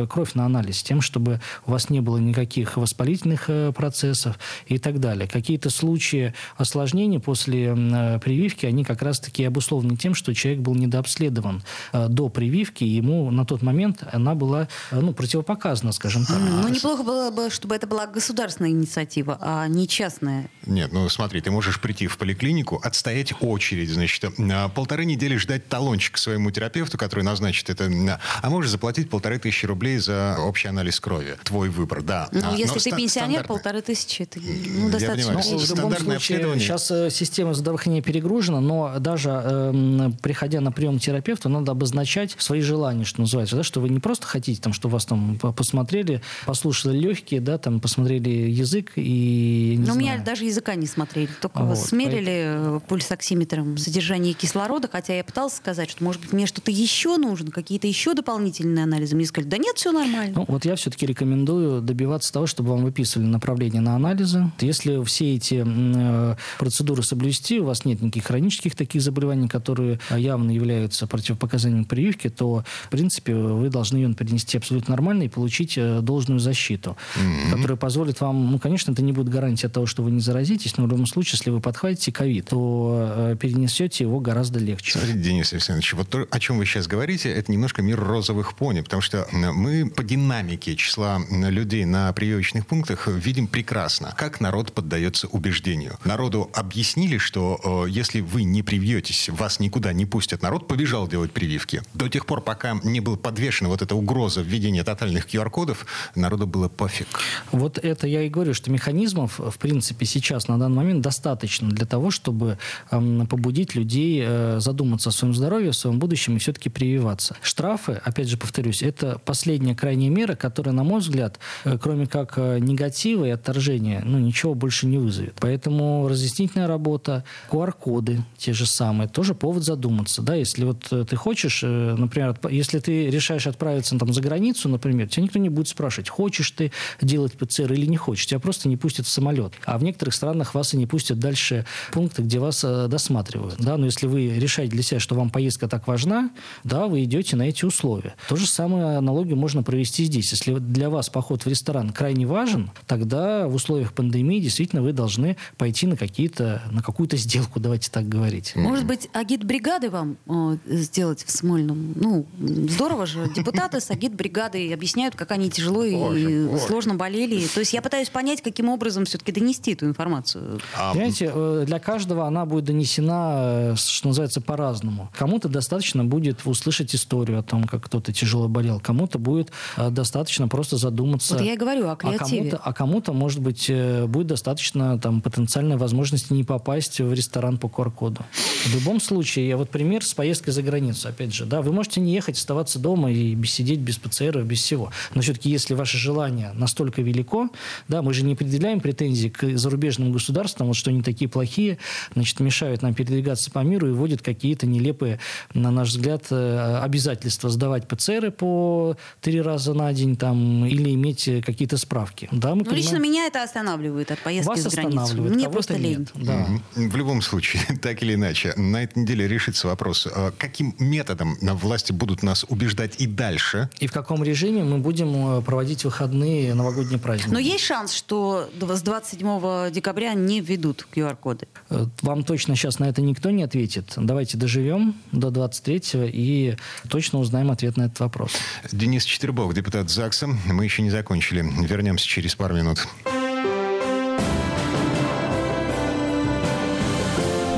кровь 0.09 0.33
на 0.35 0.45
анализ, 0.45 0.83
тем, 0.83 1.01
чтобы 1.01 1.39
у 1.65 1.71
вас 1.71 1.89
не 1.89 2.01
было 2.01 2.17
никаких 2.17 2.77
воспалительных 2.77 3.45
э, 3.49 3.71
процессов 3.71 4.37
и 4.67 4.77
так 4.77 4.99
далее. 4.99 5.27
Какие-то 5.27 5.69
случаи 5.69 6.33
осложнений 6.57 7.19
после 7.19 7.75
э, 7.75 8.19
прививки, 8.19 8.65
они 8.65 8.83
как 8.83 9.01
раз-таки 9.01 9.43
обусловлены 9.43 9.97
тем, 9.97 10.15
что 10.15 10.33
человек 10.33 10.61
был 10.61 10.75
недообследован 10.75 11.63
э, 11.93 12.07
до 12.09 12.29
прививки, 12.29 12.83
и 12.83 12.89
ему 12.89 13.29
на 13.31 13.45
тот 13.45 13.61
момент 13.61 14.03
она 14.11 14.35
была 14.35 14.67
ну, 14.91 15.13
противопоказана, 15.13 15.91
скажем 15.91 16.25
так. 16.25 16.37
Ну, 16.39 16.67
неплохо 16.67 17.03
было 17.03 17.31
бы, 17.31 17.49
чтобы 17.49 17.75
это 17.75 17.87
была 17.87 18.07
государственная 18.07 18.71
инициатива, 18.71 19.37
а 19.41 19.67
не 19.67 19.87
частная. 19.87 20.49
Нет, 20.65 20.91
ну 20.91 21.07
смотри, 21.09 21.41
ты 21.41 21.51
можешь 21.51 21.79
прийти 21.79 22.07
в 22.07 22.17
поликлинику, 22.17 22.79
отстоять 22.83 23.33
очередь, 23.39 23.89
значит, 23.89 24.25
полторы 24.73 25.05
недели 25.05 25.35
ждать 25.37 25.67
талончик 25.67 26.17
своему 26.17 26.51
терапевту, 26.51 26.97
который 26.97 27.23
назначит 27.23 27.69
это, 27.69 28.19
а 28.41 28.49
можешь 28.49 28.71
заплатить 28.71 29.09
полторы 29.09 29.39
тысячи 29.39 29.65
рублей 29.65 29.97
за 29.97 30.37
общий 30.39 30.67
анализ 30.67 30.99
крови 30.99 31.34
твой 31.43 31.69
выбор, 31.69 32.01
да. 32.01 32.29
Ну, 32.31 32.41
а, 32.43 32.55
если 32.55 32.79
ты 32.79 32.95
пенсионер, 32.95 33.45
полторы 33.45 33.81
тысячи, 33.81 34.23
это 34.23 34.39
ну, 34.39 34.89
достаточно. 34.89 35.33
Понимаю, 35.33 35.49
ну, 35.51 35.57
в 35.57 35.69
любом 35.69 35.97
случае, 35.97 36.59
сейчас 36.59 36.91
э, 36.91 37.09
система 37.09 37.53
здравоохранения 37.53 38.01
перегружена, 38.01 38.61
но 38.61 38.95
даже 38.99 39.29
э, 39.43 40.11
приходя 40.21 40.61
на 40.61 40.71
прием 40.71 40.99
к 40.99 41.01
терапевту, 41.01 41.49
надо 41.49 41.71
обозначать 41.71 42.35
свои 42.37 42.61
желания, 42.61 43.05
что 43.05 43.21
называется, 43.21 43.55
да, 43.55 43.63
что 43.63 43.81
вы 43.81 43.89
не 43.89 43.99
просто 43.99 44.27
хотите, 44.27 44.61
там, 44.61 44.73
что 44.73 44.89
вас 44.89 45.05
там 45.05 45.37
посмотрели, 45.37 46.21
послушали 46.45 46.97
легкие, 46.97 47.41
да, 47.41 47.57
там, 47.57 47.79
посмотрели 47.79 48.29
язык 48.29 48.93
и... 48.95 49.75
Ну, 49.85 49.95
меня 49.95 50.17
даже 50.17 50.45
языка 50.45 50.75
не 50.75 50.87
смотрели, 50.87 51.29
только 51.41 51.63
вот, 51.63 51.77
смерили 51.77 52.55
поэтому... 52.57 52.79
пульсоксиметром 52.81 53.77
содержание 53.77 54.33
кислорода, 54.33 54.89
хотя 54.91 55.15
я 55.15 55.23
пыталась 55.23 55.55
сказать, 55.55 55.89
что, 55.89 56.03
может 56.03 56.21
быть, 56.21 56.33
мне 56.33 56.47
что-то 56.47 56.71
еще 56.71 57.17
нужно, 57.17 57.51
какие-то 57.51 57.87
еще 57.87 58.13
дополнительные 58.13 58.83
анализы. 58.83 59.15
Мне 59.15 59.25
сказали, 59.25 59.49
да 59.49 59.57
нет, 59.57 59.77
все 59.77 59.91
нормально. 59.91 60.33
Ну, 60.35 60.45
вот 60.47 60.65
я 60.65 60.75
все-таки 60.75 61.05
рекомендую 61.05 61.24
рекомендую 61.25 61.81
добиваться 61.81 62.31
того, 62.31 62.45
чтобы 62.45 62.71
вам 62.71 62.83
выписывали 62.83 63.27
направление 63.27 63.81
на 63.81 63.95
анализы. 63.95 64.51
Если 64.59 65.03
все 65.05 65.35
эти 65.35 65.63
э, 65.65 66.35
процедуры 66.59 67.03
соблюсти, 67.03 67.59
у 67.59 67.65
вас 67.65 67.85
нет 67.85 68.01
никаких 68.01 68.25
хронических 68.25 68.75
таких 68.75 69.01
заболеваний, 69.01 69.47
которые 69.47 69.99
явно 70.15 70.51
являются 70.51 71.07
противопоказанием 71.07 71.85
прививки, 71.85 72.29
то, 72.29 72.63
в 72.85 72.89
принципе, 72.89 73.33
вы 73.33 73.69
должны 73.69 73.97
ее 73.97 74.13
перенести 74.13 74.57
абсолютно 74.57 74.91
нормально 74.91 75.23
и 75.23 75.29
получить 75.29 75.77
э, 75.77 76.01
должную 76.01 76.39
защиту, 76.39 76.95
mm-hmm. 77.15 77.55
которая 77.55 77.77
позволит 77.77 78.21
вам, 78.21 78.51
ну, 78.51 78.59
конечно, 78.59 78.91
это 78.91 79.01
не 79.01 79.11
будет 79.11 79.29
гарантия 79.29 79.69
того, 79.69 79.87
что 79.87 80.03
вы 80.03 80.11
не 80.11 80.21
заразитесь, 80.21 80.77
но 80.77 80.85
в 80.85 80.89
любом 80.89 81.07
случае, 81.07 81.31
если 81.33 81.49
вы 81.49 81.59
подхватите 81.59 82.11
ковид, 82.11 82.49
то 82.49 83.13
э, 83.17 83.35
перенесете 83.39 84.03
его 84.03 84.19
гораздо 84.19 84.59
легче. 84.59 84.99
Смотрите, 84.99 85.19
Денис 85.19 85.51
Александрович, 85.53 85.93
вот 85.93 86.09
то, 86.09 86.27
о 86.29 86.39
чем 86.39 86.57
вы 86.57 86.65
сейчас 86.65 86.87
говорите, 86.87 87.31
это 87.31 87.51
немножко 87.51 87.81
мир 87.81 87.99
розовых 87.99 88.55
пони, 88.55 88.81
потому 88.81 89.01
что 89.01 89.27
мы 89.31 89.89
по 89.89 90.03
динамике 90.03 90.75
числа 90.75 91.14
людей 91.29 91.85
на 91.85 92.11
прививочных 92.13 92.67
пунктах 92.67 93.07
видим 93.07 93.47
прекрасно, 93.47 94.13
как 94.17 94.39
народ 94.39 94.73
поддается 94.73 95.27
убеждению. 95.27 95.97
Народу 96.03 96.49
объяснили, 96.53 97.17
что 97.17 97.85
э, 97.87 97.89
если 97.89 98.21
вы 98.21 98.43
не 98.43 98.63
привьетесь, 98.63 99.29
вас 99.29 99.59
никуда 99.59 99.93
не 99.93 100.05
пустят. 100.05 100.41
Народ 100.41 100.67
побежал 100.67 101.07
делать 101.07 101.31
прививки. 101.31 101.81
До 101.93 102.07
тех 102.07 102.25
пор, 102.25 102.41
пока 102.41 102.79
не 102.83 102.99
была 102.99 103.17
подвешена 103.17 103.69
вот 103.69 103.81
эта 103.81 103.95
угроза 103.95 104.41
введения 104.41 104.83
тотальных 104.83 105.27
QR-кодов, 105.27 105.85
народу 106.15 106.47
было 106.47 106.69
пофиг. 106.69 107.07
Вот 107.51 107.77
это 107.77 108.07
я 108.07 108.23
и 108.23 108.29
говорю, 108.29 108.53
что 108.53 108.71
механизмов, 108.71 109.39
в 109.39 109.57
принципе, 109.57 110.05
сейчас 110.05 110.47
на 110.47 110.59
данный 110.59 110.77
момент 110.77 111.01
достаточно 111.01 111.69
для 111.69 111.85
того, 111.85 112.11
чтобы 112.11 112.57
э, 112.91 113.25
побудить 113.29 113.75
людей 113.75 114.23
э, 114.25 114.59
задуматься 114.59 115.09
о 115.09 115.11
своем 115.11 115.33
здоровье, 115.33 115.69
о 115.69 115.73
своем 115.73 115.99
будущем 115.99 116.35
и 116.35 116.39
все-таки 116.39 116.69
прививаться. 116.69 117.35
Штрафы, 117.41 118.01
опять 118.03 118.27
же 118.27 118.37
повторюсь, 118.37 118.83
это 118.83 119.19
последняя 119.23 119.75
крайняя 119.75 120.09
мера, 120.09 120.35
которая, 120.35 120.73
на 120.73 120.83
мой 120.83 121.01
взгляд, 121.05 121.39
э, 121.63 121.77
кроме 121.81 122.07
как 122.07 122.33
э, 122.37 122.59
негатива 122.59 123.25
и 123.25 123.29
отторжения, 123.29 124.01
ну, 124.05 124.19
ничего 124.19 124.53
больше 124.53 124.87
не 124.87 124.97
вызовет. 124.97 125.35
Поэтому 125.39 126.07
разъяснительная 126.07 126.67
работа, 126.67 127.23
QR-коды 127.49 128.23
те 128.37 128.53
же 128.53 128.65
самые, 128.65 129.07
тоже 129.07 129.33
повод 129.33 129.63
задуматься. 129.63 130.21
Да, 130.21 130.35
если 130.35 130.65
вот 130.65 130.87
э, 130.91 131.05
ты 131.09 131.15
хочешь, 131.15 131.61
например, 131.63 132.37
если 132.49 132.79
ты 132.79 133.09
решаешь 133.09 133.47
отправиться 133.47 133.97
там, 133.97 134.13
за 134.13 134.21
границу, 134.21 134.69
например, 134.69 135.07
тебя 135.07 135.23
никто 135.23 135.39
не 135.39 135.49
будет 135.49 135.67
спрашивать, 135.67 136.09
хочешь 136.09 136.51
ты 136.51 136.71
делать 137.01 137.33
ПЦР 137.33 137.73
или 137.73 137.85
не 137.85 137.97
хочешь. 137.97 138.25
Тебя 138.27 138.39
просто 138.39 138.67
не 138.67 138.77
пустят 138.77 139.05
в 139.05 139.09
самолет. 139.09 139.53
А 139.65 139.77
в 139.77 139.83
некоторых 139.83 140.13
странах 140.13 140.53
вас 140.53 140.73
и 140.73 140.77
не 140.77 140.87
пустят 140.87 141.19
дальше 141.19 141.65
пункты, 141.91 142.21
где 142.21 142.39
вас 142.39 142.63
досматривают. 142.63 143.55
Да, 143.59 143.77
но 143.77 143.85
если 143.85 144.07
вы 144.07 144.29
решаете 144.39 144.71
для 144.71 144.83
себя, 144.83 144.99
что 144.99 145.15
вам 145.15 145.29
поездка 145.29 145.67
так 145.67 145.87
важна, 145.87 146.31
да, 146.63 146.87
вы 146.87 147.03
идете 147.03 147.35
на 147.35 147.43
эти 147.43 147.65
условия. 147.65 148.15
То 148.27 148.35
же 148.35 148.47
самое 148.47 148.97
аналогию 148.97 149.35
можно 149.35 149.63
провести 149.63 150.05
здесь. 150.05 150.31
Если 150.31 150.55
для 150.55 150.89
вас 150.89 150.94
поход 151.03 151.43
в 151.43 151.47
ресторан 151.47 151.91
крайне 151.91 152.25
важен, 152.25 152.71
тогда 152.87 153.47
в 153.47 153.55
условиях 153.55 153.93
пандемии 153.93 154.39
действительно 154.39 154.81
вы 154.81 154.93
должны 154.93 155.37
пойти 155.57 155.87
на 155.87 155.97
какие-то 155.97 156.61
на 156.71 156.81
какую-то 156.81 157.17
сделку, 157.17 157.59
давайте 157.59 157.89
так 157.91 158.07
говорить. 158.07 158.55
Может 158.55 158.85
быть, 158.85 159.09
агит-бригады 159.13 159.89
вам 159.89 160.17
э, 160.27 160.57
сделать 160.65 161.23
в 161.25 161.31
Смольном? 161.31 161.93
Ну, 161.95 162.25
здорово 162.39 163.05
же. 163.05 163.29
Депутаты 163.35 163.79
с 163.79 163.89
агит-бригадой 163.89 164.73
объясняют, 164.73 165.15
как 165.15 165.31
они 165.31 165.49
тяжело 165.49 165.83
и 165.83 165.95
ой, 165.95 166.59
сложно 166.59 166.95
болели. 166.95 167.45
То 167.47 167.59
есть 167.59 167.73
я 167.73 167.81
пытаюсь 167.81 168.09
понять, 168.09 168.41
каким 168.41 168.69
образом 168.69 169.05
все-таки 169.05 169.31
донести 169.31 169.73
эту 169.73 169.85
информацию. 169.85 170.59
А... 170.75 170.93
Понимаете, 170.93 171.31
э, 171.33 171.63
для 171.65 171.79
каждого 171.79 172.25
она 172.25 172.45
будет 172.45 172.65
донесена, 172.65 173.73
э, 173.73 173.75
что 173.75 174.07
называется, 174.07 174.41
по-разному. 174.41 175.09
Кому-то 175.17 175.49
достаточно 175.49 176.03
будет 176.03 176.45
услышать 176.45 176.93
историю 176.95 177.39
о 177.39 177.43
том, 177.43 177.65
как 177.65 177.85
кто-то 177.85 178.13
тяжело 178.13 178.47
болел. 178.47 178.79
Кому-то 178.79 179.19
будет 179.19 179.51
э, 179.77 179.89
достаточно 179.89 180.47
просто 180.47 180.77
задуматься. 180.85 181.33
Вот 181.33 181.43
я 181.43 181.53
и 181.53 181.57
говорю 181.57 181.89
о 181.89 181.95
креативе. 181.95 182.19
А 182.19 182.27
кому-то, 182.27 182.57
а 182.57 182.73
кому-то 182.73 183.13
может 183.13 183.39
быть, 183.39 183.65
э, 183.69 184.05
будет 184.05 184.27
достаточно 184.27 184.99
там, 184.99 185.21
потенциальной 185.21 185.77
возможности 185.77 186.31
не 186.33 186.43
попасть 186.43 186.99
в 186.99 187.11
ресторан 187.11 187.57
по 187.57 187.67
QR-коду. 187.67 188.21
В 188.65 188.73
любом 188.75 188.99
случае, 188.99 189.47
я 189.47 189.57
вот 189.57 189.69
пример 189.69 190.05
с 190.05 190.13
поездкой 190.13 190.53
за 190.53 190.61
границу, 190.61 191.07
опять 191.07 191.33
же, 191.33 191.45
да, 191.45 191.61
вы 191.61 191.71
можете 191.71 192.01
не 192.01 192.13
ехать, 192.13 192.37
оставаться 192.37 192.77
дома 192.79 193.11
и 193.11 193.35
сидеть 193.45 193.79
без 193.79 193.97
ПЦР, 193.97 194.43
без 194.43 194.59
всего. 194.61 194.91
Но 195.15 195.21
все-таки, 195.21 195.49
если 195.49 195.73
ваше 195.73 195.97
желание 195.97 196.51
настолько 196.53 197.01
велико, 197.01 197.49
да, 197.87 198.01
мы 198.01 198.13
же 198.13 198.23
не 198.23 198.35
предъявляем 198.35 198.79
претензий 198.79 199.29
к 199.29 199.57
зарубежным 199.57 200.11
государствам, 200.11 200.67
вот 200.67 200.75
что 200.75 200.91
они 200.91 201.01
такие 201.01 201.29
плохие, 201.29 201.79
значит, 202.13 202.39
мешают 202.39 202.81
нам 202.81 202.93
передвигаться 202.93 203.49
по 203.49 203.59
миру 203.59 203.87
и 203.87 203.91
вводят 203.91 204.21
какие-то 204.21 204.67
нелепые, 204.67 205.19
на 205.53 205.71
наш 205.71 205.89
взгляд, 205.89 206.25
э, 206.29 206.79
обязательства 206.83 207.49
сдавать 207.49 207.87
ПЦРы 207.87 208.31
по 208.31 208.97
три 209.21 209.41
раза 209.41 209.73
на 209.73 209.91
день 209.93 210.15
там, 210.15 210.65
или 210.75 210.93
иметь 210.93 211.29
какие-то 211.45 211.77
справки. 211.77 212.27
Да, 212.31 212.49
мы 212.49 212.57
ну, 212.57 212.63
понимаем... 212.65 212.83
Лично 212.83 212.97
меня 212.97 213.25
это 213.27 213.43
останавливает 213.43 214.11
от 214.11 214.19
поездки 214.19 214.49
Вас 214.49 214.61
за 214.61 214.69
границу. 214.69 215.21
Мне 215.21 215.49
просто 215.49 215.75
лень. 215.75 215.99
Нет. 215.99 216.11
Да. 216.15 216.47
В 216.75 216.95
любом 216.95 217.21
случае, 217.21 217.63
так 217.81 218.03
или 218.03 218.15
иначе, 218.15 218.53
на 218.55 218.83
этой 218.83 218.99
неделе 218.99 219.27
решится 219.27 219.67
вопрос, 219.67 220.07
а 220.07 220.31
каким 220.37 220.75
методом 220.79 221.37
на 221.41 221.53
власти 221.53 221.91
будут 221.91 222.23
нас 222.23 222.45
убеждать 222.49 222.95
и 222.99 223.07
дальше? 223.07 223.69
И 223.79 223.87
в 223.87 223.91
каком 223.91 224.23
режиме 224.23 224.63
мы 224.63 224.79
будем 224.79 225.37
э, 225.37 225.41
проводить 225.41 225.85
выходные 225.85 226.53
новогодние 226.53 226.99
праздники? 226.99 227.29
Но 227.31 227.39
есть 227.39 227.63
шанс, 227.63 227.93
что 227.93 228.49
с 228.59 228.81
27 228.81 229.71
декабря 229.71 230.13
не 230.13 230.41
введут 230.41 230.87
QR-коды? 230.93 231.47
Э, 231.69 231.85
вам 232.01 232.23
точно 232.23 232.55
сейчас 232.55 232.79
на 232.79 232.85
это 232.85 233.01
никто 233.01 233.31
не 233.31 233.43
ответит. 233.43 233.93
Давайте 233.95 234.37
доживем 234.37 234.95
до 235.11 235.31
23 235.31 235.81
и 236.11 236.57
точно 236.89 237.19
узнаем 237.19 237.51
ответ 237.51 237.77
на 237.77 237.83
этот 237.83 237.99
вопрос. 237.99 238.31
Денис 238.71 239.05
Четербок, 239.05 239.53
депутат 239.53 239.89
ЗАГСа. 239.89 240.27
Мы 240.27 240.64
еще 240.65 240.81
не 240.81 240.89
закончили. 240.89 241.41
Вернемся 241.65 242.07
через 242.07 242.35
пару 242.35 242.55
минут. 242.55 242.85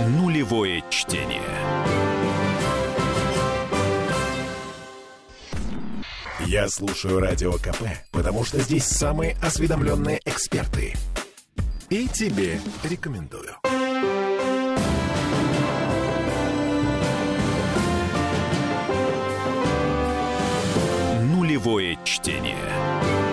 Нулевое 0.07 0.83
чтение. 0.89 1.41
Я 6.45 6.69
слушаю 6.69 7.19
Радио 7.19 7.53
КП, 7.53 7.83
потому 8.11 8.45
что 8.45 8.59
здесь 8.61 8.85
самые 8.85 9.35
осведомленные 9.41 10.21
эксперты. 10.23 10.93
И 11.89 12.07
тебе 12.07 12.59
рекомендую. 12.83 13.55
Нулевое 21.57 21.97
чтение. 22.03 23.26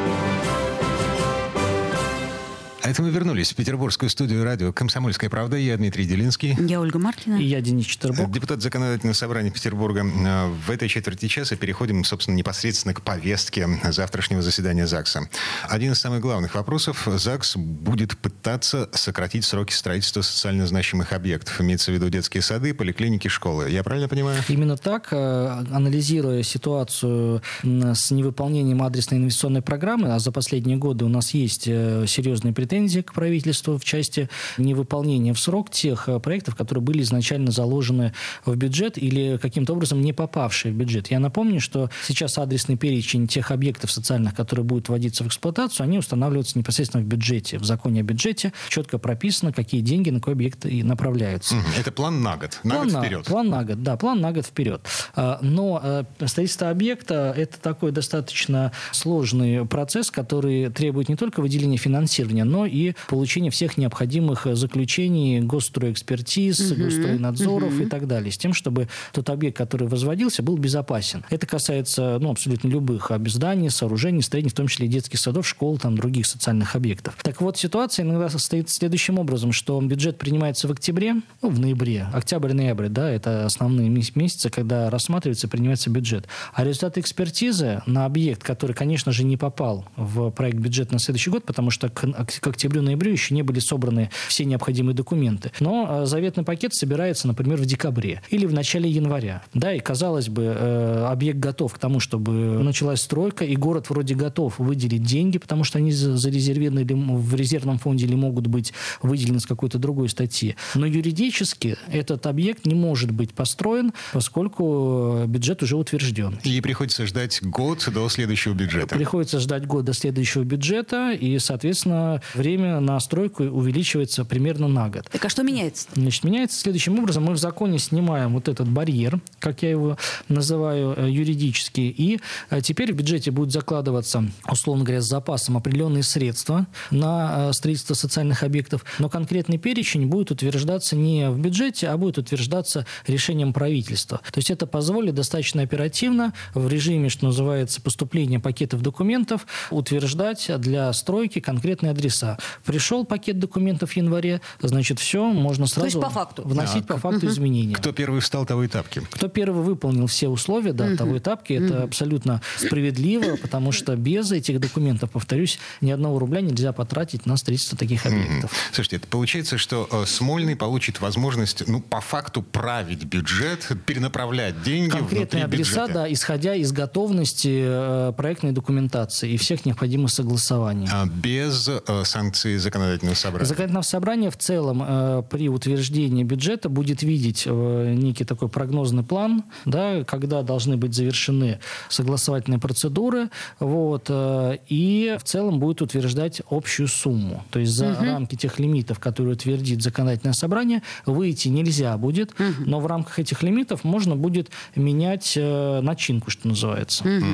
Это 2.95 3.03
мы 3.03 3.11
вернулись 3.11 3.51
в 3.51 3.57
петербургскую 3.57 4.09
студию 4.09 4.45
радио 4.45 4.73
«Комсомольская 4.73 5.29
правда». 5.29 5.57
Я 5.57 5.77
Дмитрий 5.77 6.05
Делинский. 6.05 6.57
Я 6.61 6.81
Ольга 6.81 7.01
Маркина. 7.01 7.41
И 7.41 7.45
я 7.45 7.61
Денис 7.61 7.87
Четербок. 7.87 8.31
Депутат 8.31 8.63
Законодательного 8.63 9.15
собрания 9.15 9.51
Петербурга. 9.51 10.07
А, 10.25 10.49
в 10.49 10.71
этой 10.71 10.89
четверти 10.89 11.27
часа 11.27 11.57
переходим, 11.57 12.05
собственно, 12.05 12.37
непосредственно 12.37 12.95
к 12.95 13.03
повестке 13.03 13.67
завтрашнего 13.91 14.43
заседания 14.43 14.87
ЗАГСа. 14.87 15.29
Один 15.69 15.91
из 15.91 15.99
самых 15.99 16.21
главных 16.21 16.55
вопросов. 16.55 17.09
ЗАГС 17.13 17.57
будет 17.57 18.17
пытаться 18.17 18.89
сократить 18.93 19.45
сроки 19.45 19.73
строительства 19.73 20.23
социально 20.23 20.65
значимых 20.65 21.13
объектов. 21.13 21.61
Имеется 21.61 21.91
в 21.91 21.95
виду 21.95 22.09
детские 22.11 22.45
сады, 22.45 22.75
поликлиники, 22.75 23.27
школы. 23.27 23.71
Я 23.71 23.83
правильно 23.83 24.07
понимаю? 24.09 24.41
Именно 24.49 24.77
так. 24.77 25.09
Э, 25.11 25.65
анализируя 25.73 26.45
ситуацию 26.45 27.43
с 27.65 28.13
невыполнением 28.13 28.85
адресной 28.85 29.19
инвестиционной 29.19 29.63
программы, 29.63 30.15
а 30.15 30.21
за 30.21 30.31
последние 30.31 30.77
годы 30.77 31.05
у 31.05 31.09
нас 31.09 31.35
есть 31.35 31.65
э, 31.67 32.05
серьезные 32.07 32.55
претензии 32.55 32.84
претензии 32.85 33.01
к 33.01 33.15
правительству 33.15 33.79
в 33.79 33.85
части 33.85 34.29
невыполнения 34.59 35.33
в 35.33 35.41
срок 35.41 35.71
тех 35.71 36.09
э, 36.09 36.21
проектов, 36.21 36.55
которые 36.55 36.83
были 36.83 37.03
изначально 37.03 37.51
заложены 37.51 38.13
в 38.45 38.55
бюджет 38.57 38.99
или 38.99 39.39
каким-то 39.39 39.73
образом 39.73 40.03
не 40.03 40.13
попавшие 40.13 40.73
в 40.73 40.77
бюджет. 40.77 41.11
Я 41.11 41.19
напомню, 41.19 41.61
что 41.61 41.91
сейчас 42.07 42.37
адресный 42.37 42.77
перечень 42.77 43.27
тех 43.27 43.51
объектов 43.51 43.91
социальных, 43.91 44.35
которые 44.35 44.65
будут 44.65 44.89
вводиться 44.89 45.25
в 45.25 45.29
эксплуатацию, 45.29 45.85
они 45.85 45.99
устанавливаются 45.99 46.59
непосредственно 46.59 47.03
в 47.03 47.07
бюджете. 47.07 47.59
В 47.59 47.65
законе 47.65 48.01
о 48.01 48.05
бюджете 48.05 48.53
четко 48.69 48.99
прописано, 48.99 49.53
какие 49.53 49.81
деньги 49.81 50.11
на 50.11 50.19
какой 50.19 50.35
объект 50.35 50.67
и 50.67 50.83
направляются. 50.83 51.57
Это 51.79 51.91
план 51.91 52.23
на 52.23 52.37
год, 52.37 52.61
на 52.65 52.75
план 52.75 52.89
год 52.89 52.99
вперед. 52.99 53.19
На, 53.19 53.25
план 53.25 53.49
на 53.49 53.65
год, 53.65 53.83
да, 53.83 53.97
план 53.97 54.21
на 54.21 54.33
год 54.33 54.47
вперед. 54.47 54.87
А, 55.15 55.39
но 55.41 55.81
э, 55.83 56.05
строительство 56.27 56.69
объекта– 56.69 57.33
это 57.37 57.59
такой 57.61 57.93
достаточно 57.93 58.73
сложный 58.93 59.65
процесс, 59.67 60.11
который 60.11 60.71
требует 60.71 61.09
не 61.09 61.17
только 61.17 61.41
выделения 61.41 61.79
финансирования, 61.79 62.45
но 62.45 62.67
и 62.75 62.95
получение 63.09 63.51
всех 63.51 63.77
необходимых 63.77 64.47
э, 64.47 64.55
заключений 64.55 65.41
госстроэкспертиз, 65.41 66.73
угу, 66.73 66.85
госстройнадзоров 66.85 67.75
угу. 67.75 67.83
и 67.85 67.87
так 67.87 68.07
далее, 68.07 68.33
с 68.33 68.39
тем, 68.39 68.53
чтобы 68.53 68.89
тот 69.13 69.31
объект, 69.31 69.57
который 69.57 69.89
возводился, 69.89 70.43
был 70.43 70.57
безопасен. 70.57 71.25
Это 71.31 71.47
касается 71.47 72.19
ну, 72.21 72.31
абсолютно 72.31 72.69
любых 72.69 73.11
зданий, 73.27 73.71
сооружений, 73.71 74.23
строений, 74.23 74.51
в 74.51 74.55
том 74.55 74.67
числе 74.67 74.87
и 74.87 74.89
детских 74.89 75.19
садов, 75.19 75.47
школ, 75.47 75.79
там, 75.79 75.97
других 75.97 76.27
социальных 76.27 76.75
объектов. 76.75 77.17
Так 77.23 77.41
вот, 77.41 77.57
ситуация 77.57 78.05
иногда 78.05 78.29
состоит 78.29 78.71
следующим 78.71 79.19
образом, 79.19 79.53
что 79.53 79.81
бюджет 79.81 80.19
принимается 80.19 80.69
в 80.69 80.73
октябре, 80.73 81.17
ну, 81.43 81.51
в 81.51 81.61
ноябре, 81.61 82.09
октябрь-ноябрь, 82.13 82.89
да, 82.89 83.11
это 83.11 83.47
основные 83.47 83.89
месяцы, 83.89 84.51
когда 84.51 84.91
рассматривается 84.91 85.47
и 85.47 85.51
принимается 85.51 85.91
бюджет. 85.91 86.27
А 86.53 86.65
результаты 86.65 87.01
экспертизы 87.01 87.83
на 87.87 88.05
объект, 88.05 88.43
который, 88.43 88.75
конечно 88.75 89.13
же, 89.13 89.25
не 89.25 89.37
попал 89.37 89.87
в 89.97 90.31
проект 90.31 90.59
бюджета 90.59 90.95
на 90.95 90.99
следующий 90.99 91.31
год, 91.31 91.45
потому 91.45 91.71
что 91.71 91.89
к, 91.89 92.01
к 92.01 92.57
октябрю-ноябрю 92.65 93.13
еще 93.13 93.35
не 93.35 93.43
были 93.43 93.59
собраны 93.59 94.11
все 94.29 94.45
необходимые 94.45 94.95
документы. 94.95 95.53
Но 95.61 96.03
э, 96.03 96.07
заветный 96.07 96.45
пакет 96.45 96.75
собирается, 96.75 97.29
например, 97.29 97.59
в 97.59 97.67
декабре 97.67 98.23
или 98.31 98.47
в 98.47 98.53
начале 98.53 98.89
января. 98.89 99.43
Да, 99.53 99.73
и 99.73 99.81
казалось 99.81 100.29
бы, 100.29 100.45
э, 100.45 101.07
объект 101.07 101.39
готов 101.39 101.75
к 101.75 101.79
тому, 101.79 102.01
чтобы 102.01 102.33
началась 102.33 103.03
стройка, 103.03 103.45
и 103.45 103.55
город 103.57 103.91
вроде 103.91 104.15
готов 104.15 104.59
выделить 104.59 105.03
деньги, 105.03 105.39
потому 105.39 105.65
что 105.65 105.79
они 105.79 105.93
зарезервированы 105.93 106.85
в 106.85 107.35
резервном 107.35 107.79
фонде 107.79 108.07
или 108.07 108.15
могут 108.15 108.47
быть 108.47 108.73
выделены 109.03 109.41
с 109.41 109.47
какой-то 109.47 109.79
другой 109.79 110.09
статьи. 110.09 110.57
Но 110.75 110.87
юридически 110.87 111.77
этот 111.89 112.27
объект 112.27 112.65
не 112.65 112.75
может 112.75 113.11
быть 113.11 113.35
построен, 113.35 113.93
поскольку 114.13 115.25
бюджет 115.27 115.63
уже 115.63 115.77
утвержден. 115.77 116.39
И 116.45 116.61
приходится 116.61 117.07
ждать 117.07 117.41
год 117.43 117.87
до 117.93 118.09
следующего 118.09 118.55
бюджета. 118.55 118.95
Приходится 118.95 119.39
ждать 119.39 119.67
год 119.67 119.85
до 119.85 119.93
следующего 119.93 120.45
бюджета, 120.45 121.13
и, 121.13 121.39
соответственно, 121.39 122.23
время 122.35 122.54
время 122.57 122.81
на 122.81 122.99
стройку 123.01 123.45
увеличивается 123.45 124.25
примерно 124.25 124.69
на 124.69 124.89
год. 124.89 125.09
Так 125.11 125.25
а 125.25 125.29
что 125.29 125.43
меняется? 125.43 125.89
Значит, 125.95 126.25
меняется 126.25 126.59
следующим 126.59 126.99
образом. 126.99 127.25
Мы 127.25 127.33
в 127.33 127.39
законе 127.39 127.79
снимаем 127.79 128.35
вот 128.35 128.49
этот 128.49 128.69
барьер, 128.69 129.21
как 129.39 129.63
я 129.63 129.71
его 129.71 129.97
называю 130.29 130.95
э, 130.97 131.11
юридически, 131.11 131.81
и 131.81 132.21
э, 132.51 132.61
теперь 132.61 132.93
в 132.93 132.97
бюджете 132.97 133.31
будет 133.31 133.53
закладываться, 133.53 134.25
условно 134.51 134.85
говоря, 134.85 135.01
с 135.01 135.07
запасом 135.07 135.57
определенные 135.57 136.03
средства 136.03 136.67
на 136.91 137.53
строительство 137.53 137.95
социальных 137.95 138.43
объектов, 138.43 138.85
но 138.99 139.09
конкретный 139.09 139.59
перечень 139.59 140.07
будет 140.07 140.31
утверждаться 140.31 140.97
не 140.97 141.31
в 141.31 141.39
бюджете, 141.39 141.89
а 141.89 141.97
будет 141.97 142.19
утверждаться 142.19 142.87
решением 143.07 143.53
правительства. 143.53 144.21
То 144.33 144.39
есть 144.39 144.51
это 144.51 144.67
позволит 144.67 145.15
достаточно 145.15 145.63
оперативно 145.63 146.33
в 146.55 146.69
режиме, 146.69 147.09
что 147.09 147.27
называется, 147.27 147.81
поступления 147.81 148.41
пакетов 148.41 148.83
документов 148.83 149.47
утверждать 149.71 150.51
для 150.59 150.93
стройки 150.93 151.41
конкретные 151.41 151.91
адреса. 151.93 152.34
Пришел 152.65 153.05
пакет 153.05 153.39
документов 153.39 153.91
в 153.91 153.97
январе, 153.97 154.41
значит, 154.61 154.99
все, 154.99 155.25
можно 155.33 155.67
сразу 155.67 155.81
То 155.81 155.87
есть 155.87 156.01
по 156.01 156.11
факту. 156.11 156.43
вносить 156.43 156.85
а, 156.89 156.95
по 156.95 156.99
факту 156.99 157.27
угу. 157.27 157.35
изменения. 157.35 157.75
Кто 157.75 157.93
первый 157.93 158.21
встал, 158.21 158.47
того 158.47 158.65
и 158.65 158.69
тапки. 158.69 159.03
Кто 159.11 159.29
первый 159.29 159.63
выполнил 159.63 160.07
все 160.07 160.29
условия, 160.29 160.73
да, 160.73 160.87
угу. 160.87 160.97
того 160.97 161.17
и 161.17 161.21
тапки, 161.21 161.53
это 161.55 161.79
угу. 161.79 161.85
абсолютно 161.85 162.43
справедливо, 162.57 163.37
потому 163.37 163.73
что 163.73 163.97
без 163.97 164.33
этих 164.33 164.61
документов, 164.61 165.11
повторюсь, 165.11 165.59
ни 165.81 165.91
одного 165.91 166.19
рубля 166.19 166.41
нельзя 166.41 166.73
потратить 166.73 167.27
на 167.27 167.37
строительство 167.37 167.79
таких 167.79 168.07
объектов. 168.07 168.51
Угу. 168.51 168.59
Слушайте, 168.73 168.97
это 168.97 169.07
получается, 169.09 169.59
что 169.59 169.89
э, 169.91 170.05
Смольный 170.07 170.57
получит 170.57 171.01
возможность, 171.01 171.67
ну, 171.67 171.81
по 171.81 172.01
факту 172.01 172.43
править 172.43 173.05
бюджет, 173.05 173.69
перенаправлять 173.87 174.63
деньги 174.63 174.91
Конкретные 174.91 175.45
адреса, 175.45 175.83
бюджета. 175.83 175.93
да, 175.93 176.13
исходя 176.13 176.55
из 176.55 176.73
готовности 176.73 177.63
э, 177.65 178.13
проектной 178.17 178.53
документации 178.53 179.33
и 179.33 179.37
всех 179.37 179.67
необходимых 179.67 180.11
согласований. 180.11 180.89
А 180.91 181.07
без 181.07 181.69
э, 181.69 181.81
санкций 182.05 182.24
законодательного 182.33 183.15
собрания? 183.15 183.47
Законодательное 183.47 183.83
собрание 183.83 184.31
в 184.31 184.37
целом 184.37 184.83
э, 184.87 185.23
при 185.31 185.49
утверждении 185.49 186.25
бюджета 186.25 186.69
будет 186.69 187.03
видеть 187.03 187.45
э, 187.47 187.95
некий 187.97 188.25
такой 188.25 188.49
прогнозный 188.49 189.03
план, 189.03 189.45
да, 189.65 190.05
когда 190.05 190.43
должны 190.43 190.77
быть 190.77 190.95
завершены 190.95 191.61
согласовательные 191.89 192.61
процедуры, 192.61 193.31
вот, 193.59 194.07
э, 194.09 194.59
и 194.69 195.17
в 195.19 195.25
целом 195.25 195.59
будет 195.59 195.83
утверждать 195.83 196.43
общую 196.51 196.89
сумму. 196.89 197.45
То 197.51 197.59
есть 197.59 197.73
за 197.73 197.93
угу. 197.93 198.05
рамки 198.05 198.37
тех 198.37 198.59
лимитов, 198.59 198.99
которые 198.99 199.35
утвердит 199.35 199.83
законодательное 199.83 200.35
собрание, 200.35 200.83
выйти 201.07 201.49
нельзя 201.49 201.97
будет, 201.97 202.33
угу. 202.33 202.45
но 202.67 202.81
в 202.81 202.87
рамках 202.87 203.19
этих 203.19 203.43
лимитов 203.43 203.85
можно 203.85 204.17
будет 204.17 204.51
менять 204.77 205.35
э, 205.37 205.81
начинку, 205.81 206.31
что 206.31 206.49
называется. 206.49 207.05
Угу. 207.05 207.25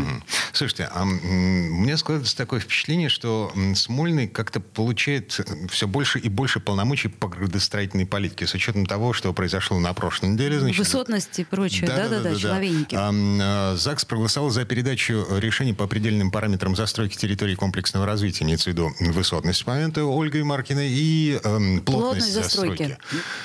Слушайте, 0.52 0.88
а 0.92 1.04
мне 1.04 1.96
складывается 1.96 2.36
такое 2.36 2.60
впечатление, 2.60 3.08
что 3.08 3.52
Смольный 3.74 4.28
как-то 4.28 4.60
получает 4.80 5.38
все 5.68 5.86
больше 5.86 6.18
и 6.18 6.30
больше 6.30 6.58
полномочий 6.58 7.08
по 7.08 7.28
градостроительной 7.28 8.06
политике, 8.06 8.46
с 8.46 8.54
учетом 8.54 8.86
того, 8.86 9.12
что 9.12 9.30
произошло 9.34 9.78
на 9.78 9.92
прошлой 9.92 10.30
неделе. 10.30 10.58
Значит, 10.58 10.78
Высотности 10.78 11.42
и 11.42 11.44
прочее, 11.44 11.86
да-да-да, 11.86 12.34
человейники. 12.34 12.94
А, 12.94 13.10
а, 13.12 13.76
ЗАГС 13.76 14.06
проголосовал 14.06 14.48
за 14.48 14.64
передачу 14.64 15.26
решений 15.36 15.74
по 15.74 15.86
предельным 15.86 16.30
параметрам 16.30 16.74
застройки 16.74 17.18
территории 17.18 17.56
комплексного 17.56 18.06
развития, 18.06 18.44
имеется 18.44 18.70
в 18.70 18.72
виду 18.72 18.90
высотность 19.00 19.58
с 19.58 19.66
момента 19.66 20.02
Ольгой 20.02 20.44
Маркиной 20.44 20.88
и 20.88 21.34
э, 21.34 21.40
плотность, 21.42 21.84
плотность 21.84 22.32
застройки. 22.32 22.96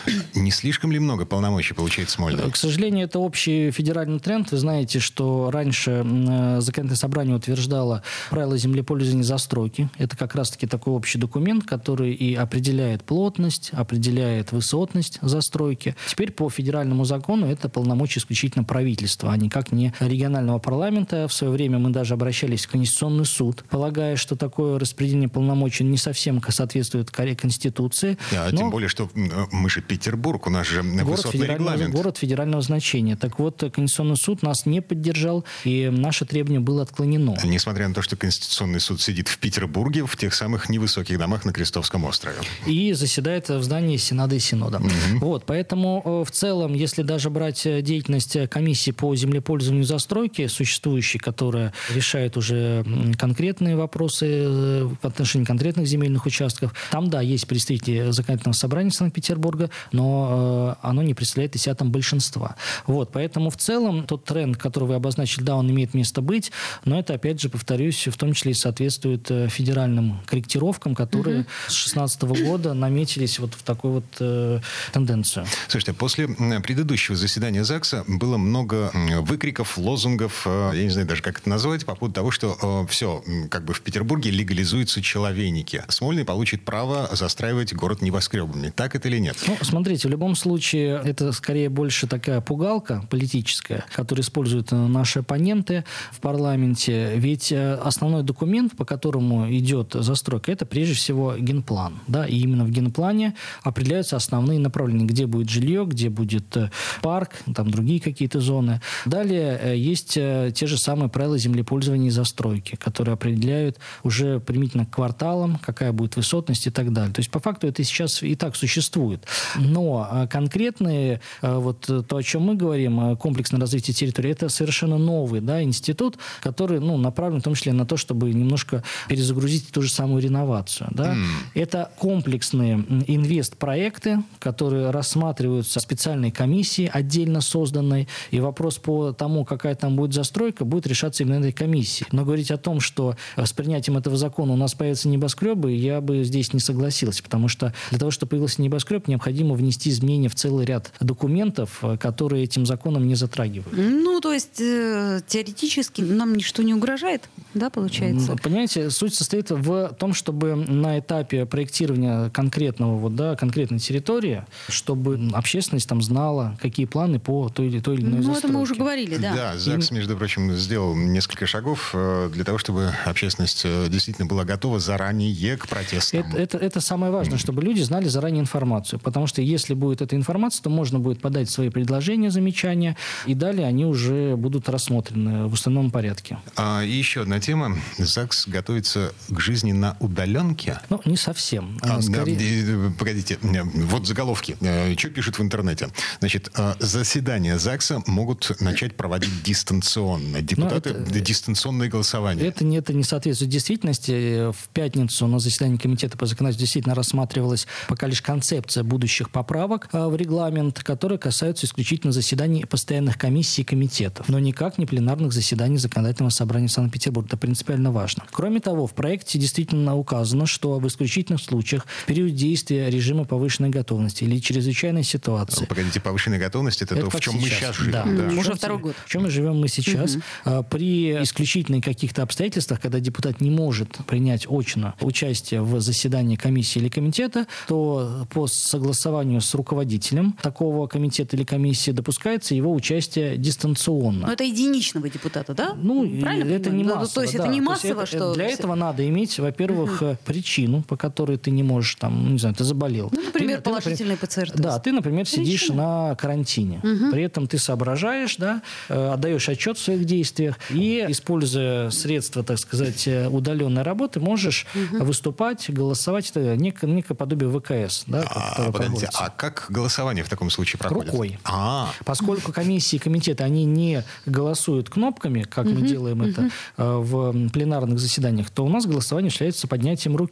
застройки. 0.06 0.40
Не 0.40 0.52
слишком 0.52 0.94
ли 0.94 1.00
много 1.00 1.26
полномочий 1.26 1.74
получает 1.74 2.10
Смольный? 2.10 2.50
К 2.50 2.56
сожалению, 2.56 3.08
это 3.08 3.20
общий 3.20 3.72
федеральный 3.72 4.20
тренд. 4.20 4.52
Вы 4.52 4.58
знаете, 4.58 5.02
что 5.02 5.52
раньше 5.52 6.06
э, 6.06 6.62
законодательное 6.62 6.96
собрание 6.96 7.36
утверждало 7.36 8.04
правила 8.30 8.58
землепользования 8.58 9.26
застройки. 9.26 9.90
Это 9.98 10.16
как 10.16 10.34
раз-таки 10.34 10.66
такой 10.66 10.94
общий 10.94 11.18
документ, 11.26 11.66
который 11.66 12.14
и 12.14 12.36
определяет 12.36 13.04
плотность, 13.04 13.72
определяет 13.74 14.52
высотность 14.52 15.20
застройки. 15.22 15.96
Теперь 16.08 16.32
по 16.32 16.50
федеральному 16.50 17.06
закону 17.06 17.48
это 17.48 17.68
полномочия 17.70 18.20
исключительно 18.20 18.64
правительства, 18.64 19.32
а 19.32 19.38
никак 19.38 19.72
не 19.72 19.94
регионального 20.00 20.60
парламента. 20.60 21.28
В 21.28 21.34
свое 21.34 21.52
время 21.52 21.80
мы 21.80 21.90
даже 21.90 22.14
обращались 22.14 22.66
в 22.66 22.70
Конституционный 22.70 23.26
суд, 23.26 23.64
полагая, 23.70 24.16
что 24.16 24.36
такое 24.36 24.80
распределение 24.80 25.30
полномочий 25.30 25.84
не 25.84 25.98
совсем 25.98 26.42
соответствует 26.48 27.12
Конституции. 27.12 28.18
А, 28.32 28.50
но... 28.52 28.58
Тем 28.58 28.70
более, 28.70 28.90
что 28.90 29.10
мы 29.16 29.70
же 29.70 29.82
Петербург, 29.82 30.48
у 30.48 30.50
нас 30.50 30.68
же 30.68 30.84
город 30.84 31.06
высотный 31.06 31.48
регламент. 31.48 31.94
Город 31.94 32.18
федерального 32.18 32.62
значения. 32.62 33.16
Так 33.16 33.40
вот, 33.40 33.64
Конституционный 33.74 34.18
суд 34.18 34.44
нас 34.44 34.66
не 34.66 34.82
поддержал, 34.82 35.44
и 35.64 35.90
наше 35.92 36.26
требование 36.26 36.60
было 36.60 36.84
отклонено. 36.84 37.36
Несмотря 37.44 37.88
на 37.88 37.94
то, 37.94 38.02
что 38.02 38.16
Конституционный 38.16 38.80
суд 38.80 39.02
сидит 39.02 39.28
в 39.28 39.38
Петербурге, 39.40 40.06
в 40.06 40.16
тех 40.16 40.34
самых 40.34 40.70
невысоких 40.70 41.15
домах 41.18 41.46
на 41.46 41.54
Крестовском 41.54 42.04
острове. 42.06 42.38
И 42.66 42.94
заседает 42.94 43.50
в 43.50 43.64
здании 43.64 43.98
Сенада 43.98 44.36
и 44.36 44.40
Синода. 44.40 44.78
Угу. 44.78 45.26
Вот, 45.26 45.46
поэтому 45.46 46.02
э, 46.04 46.24
в 46.26 46.32
целом, 46.32 46.74
если 46.74 47.04
даже 47.04 47.30
брать 47.30 47.66
э, 47.66 47.82
деятельность 47.82 48.38
комиссии 48.50 48.92
по 48.92 49.16
землепользованию 49.16 49.84
и 49.84 49.88
застройке, 49.88 50.50
существующей, 50.50 51.20
которая 51.20 51.74
решает 51.94 52.38
уже 52.38 52.86
конкретные 53.18 53.76
вопросы 53.76 54.28
э, 54.28 54.90
в 55.02 55.06
отношении 55.06 55.46
конкретных 55.46 55.88
земельных 55.88 56.26
участков, 56.26 56.74
там, 56.92 57.10
да, 57.10 57.22
есть 57.22 57.48
представители 57.48 58.12
законодательного 58.12 58.54
собрания 58.54 58.92
Санкт-Петербурга, 58.92 59.70
но 59.92 60.78
оно 60.82 61.02
не 61.02 61.14
представляет 61.14 61.56
из 61.56 61.64
себя 61.64 61.76
там 61.76 61.92
большинства. 61.92 62.56
Вот, 62.88 63.12
поэтому 63.12 63.50
в 63.50 63.58
целом 63.58 64.06
тот 64.06 64.26
тренд, 64.26 64.58
который 64.58 64.86
вы 64.86 64.96
обозначили, 64.96 65.44
да, 65.44 65.56
он 65.56 65.70
имеет 65.70 65.94
место 65.94 66.22
быть, 66.22 66.52
но 66.86 67.00
это, 67.00 67.14
опять 67.14 67.42
же, 67.42 67.50
повторюсь, 67.50 68.08
в 68.08 68.18
том 68.18 68.34
числе 68.34 68.52
и 68.52 68.56
соответствует 68.56 69.32
федеральным 69.50 70.22
корректировкам, 70.26 70.96
которые 71.06 71.42
угу. 71.42 71.48
с 71.68 71.86
2016 71.86 72.24
года 72.46 72.74
наметились 72.74 73.40
вот 73.40 73.54
в 73.54 73.64
такую 73.64 73.96
вот 73.96 74.06
э, 74.20 74.60
тенденцию. 74.92 75.46
Слушайте, 75.68 75.94
после 75.94 76.28
предыдущего 76.28 77.16
заседания 77.16 77.64
ЗАГСа 77.64 78.04
было 78.08 78.38
много 78.38 78.92
выкриков, 79.22 79.78
лозунгов, 79.78 80.44
э, 80.46 80.72
я 80.74 80.84
не 80.84 80.90
знаю 80.90 81.08
даже, 81.08 81.22
как 81.22 81.40
это 81.40 81.50
назвать, 81.50 81.86
по 81.86 81.96
поводу 81.96 82.16
того, 82.16 82.32
что 82.32 82.58
э, 82.62 82.92
все, 82.92 83.24
как 83.50 83.64
бы 83.66 83.74
в 83.74 83.82
Петербурге 83.82 84.32
легализуются 84.32 85.02
человейники. 85.02 85.84
Смольный 85.90 86.26
получит 86.26 86.66
право 86.66 87.10
застраивать 87.12 87.74
город 87.74 88.02
небоскребами. 88.02 88.72
Так 88.76 88.96
это 88.96 89.08
или 89.08 89.20
нет? 89.20 89.38
Ну, 89.48 89.58
смотрите, 89.62 90.08
в 90.08 90.12
любом 90.12 90.36
случае, 90.36 91.02
это 91.04 91.32
скорее 91.32 91.70
больше 91.70 92.08
такая 92.08 92.42
пугалка 92.42 93.06
политическая, 93.10 93.86
которую 93.94 94.24
используют 94.24 94.72
э, 94.72 94.76
наши 94.76 95.20
оппоненты 95.20 95.84
в 96.12 96.20
парламенте. 96.20 97.14
Ведь 97.16 97.52
э, 97.52 97.76
основной 97.76 98.24
документ, 98.24 98.76
по 98.76 98.86
которому 98.86 99.50
идет 99.52 99.94
застройка, 99.94 100.52
это 100.52 100.66
прежде 100.66 100.95
всего 100.96 101.36
генплан 101.38 102.00
да, 102.08 102.26
и 102.26 102.38
именно 102.38 102.66
в 102.66 102.72
генплане 102.72 103.36
определяются 103.64 104.16
основные 104.16 104.60
направления, 104.60 105.06
где 105.06 105.26
будет 105.26 105.50
жилье, 105.50 105.86
где 105.86 106.10
будет 106.10 106.56
э, 106.58 106.72
парк, 107.02 107.32
там 107.54 107.72
другие 107.72 108.00
какие-то 108.00 108.40
зоны. 108.40 108.82
Далее 109.06 109.60
э, 109.62 109.78
есть 109.78 110.18
э, 110.18 110.52
те 110.54 110.68
же 110.68 110.78
самые 110.78 111.10
правила 111.10 111.38
землепользования 111.38 112.08
и 112.08 112.12
застройки, 112.12 112.76
которые 112.76 113.14
определяют 113.14 113.80
уже 114.04 114.40
примитивно 114.40 114.86
к 114.86 114.92
кварталам, 114.92 115.60
какая 115.62 115.92
будет 115.92 116.16
высотность 116.16 116.68
и 116.68 116.70
так 116.70 116.94
далее. 116.94 117.14
То 117.14 117.20
есть 117.20 117.32
по 117.32 117.40
факту 117.40 117.68
это 117.68 117.84
сейчас 117.84 118.24
и 118.24 118.36
так 118.36 118.56
существует. 118.56 119.26
Но 119.56 120.28
конкретные, 120.32 121.22
вот 121.42 121.86
то, 122.08 122.18
о 122.18 122.24
чем 122.24 122.44
мы 122.44 122.56
говорим, 122.56 123.18
комплексное 123.18 123.60
развитие 123.60 123.94
территории, 123.94 124.32
это 124.32 124.50
совершенно 124.50 124.98
новый 124.98 125.42
да, 125.42 125.62
институт, 125.62 126.18
который 126.42 126.80
ну, 126.80 126.98
направлен 126.98 127.40
в 127.40 127.44
том 127.44 127.56
числе 127.56 127.74
на 127.74 127.86
то, 127.86 127.98
чтобы 127.98 128.34
немножко 128.34 128.84
перезагрузить 129.08 129.72
ту 129.72 129.82
же 129.82 129.90
самую 129.90 130.22
реновацию. 130.22 130.85
Да? 130.92 131.14
Mm. 131.14 131.26
Это 131.54 131.92
комплексные 131.98 132.84
инвестпроекты, 133.08 134.24
которые 134.40 134.90
рассматриваются 134.92 135.80
специальной 135.80 136.32
комиссией, 136.32 136.90
отдельно 136.90 137.42
созданной, 137.42 138.08
и 138.32 138.40
вопрос 138.40 138.78
по 138.78 139.12
тому, 139.12 139.46
какая 139.46 139.76
там 139.76 139.96
будет 139.96 140.14
застройка, 140.14 140.66
будет 140.66 140.88
решаться 140.88 141.24
именно 141.24 141.40
этой 141.40 141.52
комиссией. 141.52 142.08
Но 142.12 142.24
говорить 142.24 142.52
о 142.52 142.58
том, 142.58 142.80
что 142.80 143.16
с 143.36 143.54
принятием 143.54 143.98
этого 143.98 144.18
закона 144.18 144.54
у 144.54 144.58
нас 144.58 144.74
появятся 144.74 145.10
небоскребы, 145.10 145.72
я 145.74 146.02
бы 146.02 146.24
здесь 146.24 146.54
не 146.54 146.60
согласился, 146.60 147.24
потому 147.24 147.48
что 147.48 147.74
для 147.90 148.00
того, 148.00 148.12
чтобы 148.12 148.32
появился 148.32 148.62
небоскреб, 148.62 149.08
необходимо 149.08 149.56
внести 149.56 149.90
изменения 149.90 150.30
в 150.30 150.36
целый 150.36 150.66
ряд 150.66 150.92
документов, 151.00 151.84
которые 152.00 152.44
этим 152.44 152.66
законом 152.66 153.08
не 153.08 153.16
затрагивают. 153.16 153.78
Ну, 153.78 154.20
то 154.22 154.34
есть 154.34 154.60
э, 154.60 155.22
теоретически 155.28 156.02
нам 156.02 156.36
ничто 156.36 156.64
не 156.64 156.74
угрожает, 156.74 157.30
да, 157.54 157.70
получается? 157.70 158.36
Понимаете, 158.42 158.90
суть 158.90 159.16
состоит 159.16 159.52
в 159.52 159.96
том, 160.00 160.14
чтобы 160.14 160.65
на 160.68 161.00
этапе 161.00 161.46
проектирования 161.46 162.30
конкретного, 162.30 162.98
вот, 162.98 163.16
да, 163.16 163.36
конкретной 163.36 163.80
территории, 163.80 164.46
чтобы 164.70 165.30
общественность 165.34 165.88
там 165.88 166.02
знала, 166.02 166.58
какие 166.62 166.86
планы 166.86 167.20
по 167.20 167.50
той 167.50 167.68
или, 167.68 167.80
той 167.80 167.96
или 167.96 168.02
иной 168.04 168.18
Ну, 168.18 168.24
застройке. 168.24 168.48
это 168.48 168.54
мы 168.54 168.62
уже 168.62 168.76
говорили, 168.76 169.18
да. 169.18 169.34
Да, 169.36 169.58
ЗАГС, 169.58 169.92
между 169.92 170.18
прочим, 170.18 170.54
сделал 170.56 170.96
несколько 170.96 171.46
шагов 171.46 171.92
э, 171.94 172.30
для 172.34 172.44
того, 172.44 172.58
чтобы 172.58 172.92
общественность 173.06 173.62
э, 173.66 173.88
действительно 173.90 174.28
была 174.28 174.44
готова 174.44 174.80
заранее 174.80 175.58
к 175.58 175.68
протестам. 175.68 176.22
Это, 176.22 176.38
это, 176.38 176.58
это 176.58 176.82
самое 176.82 177.12
важное, 177.12 177.38
чтобы 177.38 177.62
люди 177.62 177.82
знали 177.82 178.08
заранее 178.08 178.42
информацию. 178.42 179.00
Потому 179.00 179.28
что 179.28 179.42
если 179.42 179.74
будет 179.74 180.02
эта 180.02 180.16
информация, 180.16 180.64
то 180.64 180.70
можно 180.70 181.00
будет 181.00 181.22
подать 181.22 181.50
свои 181.50 181.70
предложения, 181.70 182.32
замечания, 182.32 182.96
и 183.26 183.34
далее 183.34 183.68
они 183.68 183.86
уже 183.86 184.36
будут 184.36 184.70
рассмотрены 184.70 185.48
в 185.48 185.54
установленном 185.54 185.92
порядке. 185.92 186.38
А, 186.56 186.84
и 186.84 186.92
еще 186.92 187.22
одна 187.22 187.40
тема. 187.40 187.78
ЗАГС 187.98 188.48
готовится 188.48 189.14
к 189.30 189.40
жизни 189.40 189.72
на 189.72 189.96
удаленке 190.00 190.55
рамки? 190.56 190.80
Ну, 190.90 191.02
не 191.06 191.18
совсем. 191.18 191.78
А, 191.82 192.02
Скорее... 192.02 192.92
Погодите, 192.98 193.38
вот 193.42 194.08
заголовки. 194.08 194.58
Что 194.98 195.10
пишут 195.10 195.40
в 195.40 195.42
интернете? 195.42 195.90
Значит, 196.20 196.52
заседания 196.80 197.58
ЗАГСа 197.58 198.04
могут 198.08 198.60
начать 198.62 198.96
проводить 198.96 199.44
дистанционно. 199.44 200.42
Депутаты 200.42 200.92
это, 200.92 201.20
дистанционное 201.20 201.90
голосование. 201.90 202.48
Это, 202.48 202.64
не, 202.64 202.78
это 202.78 202.94
не 202.94 203.04
соответствует 203.04 203.52
действительности. 203.52 204.52
В 204.52 204.70
пятницу 204.74 205.28
на 205.28 205.40
заседании 205.40 205.78
Комитета 205.78 206.18
по 206.18 206.26
законодательству 206.26 206.66
действительно 206.66 206.96
рассматривалась 206.96 207.68
пока 207.88 208.08
лишь 208.08 208.22
концепция 208.22 208.84
будущих 208.84 209.30
поправок 209.30 209.90
в 209.92 210.16
регламент, 210.16 210.84
которые 210.84 211.18
касаются 211.18 211.66
исключительно 211.66 212.12
заседаний 212.12 212.66
постоянных 212.66 213.18
комиссий 213.18 213.62
и 213.64 213.66
комитетов, 213.66 214.30
но 214.30 214.40
никак 214.40 214.78
не 214.78 214.86
пленарных 214.86 215.34
заседаний 215.34 215.78
Законодательного 215.78 216.30
собрания 216.30 216.68
Санкт-Петербурга. 216.68 217.28
Это 217.30 217.38
принципиально 217.38 217.92
важно. 217.92 218.24
Кроме 218.32 218.60
того, 218.60 218.88
в 218.88 218.94
проекте 218.94 219.40
действительно 219.40 219.96
указано, 219.96 220.45
что 220.46 220.80
в 220.80 220.88
исключительных 220.88 221.42
случаях 221.42 221.86
в 222.04 222.06
период 222.06 222.36
действия 222.36 222.90
режима 222.90 223.26
повышенной 223.26 223.70
готовности 223.70 224.24
или 224.24 224.40
чрезвычайной 224.40 225.04
ситуации. 225.04 225.66
Погодите, 225.66 226.00
повышенная 226.00 226.40
готовность 226.40 226.82
это, 226.82 226.96
это 226.96 227.10
то, 227.10 227.18
в 227.18 227.20
чем 227.20 227.34
сейчас. 227.34 227.44
мы 227.44 227.50
сейчас 227.50 227.76
живем. 227.76 227.92
Да. 227.92 228.06
Да. 228.06 228.40
Уже 228.40 228.54
второй 228.54 228.80
год. 228.80 228.96
В 229.06 229.10
чем 229.10 229.24
мы 229.24 229.30
живем 229.30 229.58
мы 229.60 229.68
сейчас? 229.68 230.18
Угу. 230.46 230.64
При 230.70 231.24
исключительных 231.24 231.84
каких-то 231.84 232.24
обстоятельствах, 232.24 232.80
когда 232.80 233.00
депутат 233.00 233.42
не 233.42 233.50
может 233.50 233.98
принять 234.08 234.46
очно 234.50 234.96
участие 235.02 235.62
в 235.62 235.80
заседании 235.80 236.36
комиссии 236.36 236.80
или 236.80 236.90
комитета, 236.90 237.48
то 237.68 238.28
по 238.32 238.48
согласованию 238.48 239.42
с 239.42 239.54
руководителем 239.54 240.34
такого 240.42 240.88
комитета 240.88 241.36
или 241.36 241.44
комиссии 241.44 241.92
допускается 241.92 242.56
его 242.56 242.74
участие 242.74 243.38
дистанционно. 243.38 244.28
Но 244.28 244.34
это 244.34 244.44
единичного 244.44 245.10
депутата, 245.10 245.54
да? 245.54 245.76
Ну, 245.76 246.20
Правильно 246.22 246.54
это 246.54 246.70
не 246.70 246.84
массово. 246.84 247.08
То 247.08 247.22
есть 247.22 247.38
да. 247.38 247.44
это 247.44 247.52
не 247.52 247.62
массово, 247.62 248.02
это, 248.02 248.06
что... 248.06 248.34
Для 248.34 248.48
этого 248.48 248.76
надо 248.76 249.08
иметь, 249.08 249.38
во-первых, 249.40 250.02
угу. 250.02 250.18
Причину, 250.36 250.82
по 250.82 250.98
которой 250.98 251.38
ты 251.38 251.50
не 251.50 251.64
можешь, 251.64 251.96
там, 251.96 252.34
не 252.34 252.40
знаю, 252.40 252.56
ты 252.56 252.66
заболел. 252.66 253.10
Ну, 253.14 253.22
например, 253.22 253.58
ты, 253.58 253.64
положительный 253.64 254.18
ПЦР-тест. 254.18 254.62
Да, 254.62 254.80
ты, 254.80 254.92
например, 254.92 255.26
сидишь 255.26 255.68
Причина. 255.68 256.10
на 256.10 256.16
карантине. 256.16 256.82
Угу. 256.84 257.12
При 257.12 257.24
этом 257.24 257.48
ты 257.48 257.58
соображаешь, 257.58 258.36
да, 258.36 258.62
э, 258.90 259.14
отдаешь 259.14 259.48
отчет 259.48 259.78
в 259.78 259.82
своих 259.82 260.04
действиях 260.04 260.60
и, 260.70 261.06
используя 261.08 261.90
средства, 261.90 262.44
так 262.44 262.60
сказать, 262.60 263.08
э, 263.08 263.30
удаленной 263.30 263.84
работы, 263.84 264.20
можешь 264.20 264.66
угу. 264.76 265.06
выступать, 265.06 265.70
голосовать. 265.70 266.32
Это 266.32 266.58
некое, 266.58 266.88
некое 266.88 267.14
подобие 267.14 267.50
ВКС. 267.50 268.04
Да, 268.08 268.26
а, 268.30 268.72
подождите, 268.72 269.10
а 269.14 269.30
как 269.30 269.68
голосование 269.70 270.26
в 270.26 270.30
таком 270.30 270.50
случае 270.50 270.80
проходит? 270.80 271.12
Рукой. 271.12 271.40
А. 271.46 271.92
Поскольку 272.04 272.52
комиссии 272.52 272.98
и 272.98 273.00
комитеты, 273.00 273.44
они 273.46 273.64
не 273.64 274.04
голосуют 274.26 274.90
кнопками, 274.90 275.44
как 275.44 275.66
угу. 275.66 275.76
мы 275.76 275.88
делаем 275.88 276.20
угу. 276.20 276.30
это 276.30 276.50
э, 276.76 276.98
в 276.98 277.50
пленарных 277.52 278.00
заседаниях, 278.00 278.50
то 278.50 278.66
у 278.66 278.70
нас 278.70 278.86
голосование 278.86 279.30
осуществляется 279.30 279.68
поднятием 279.68 280.18
руки. 280.18 280.25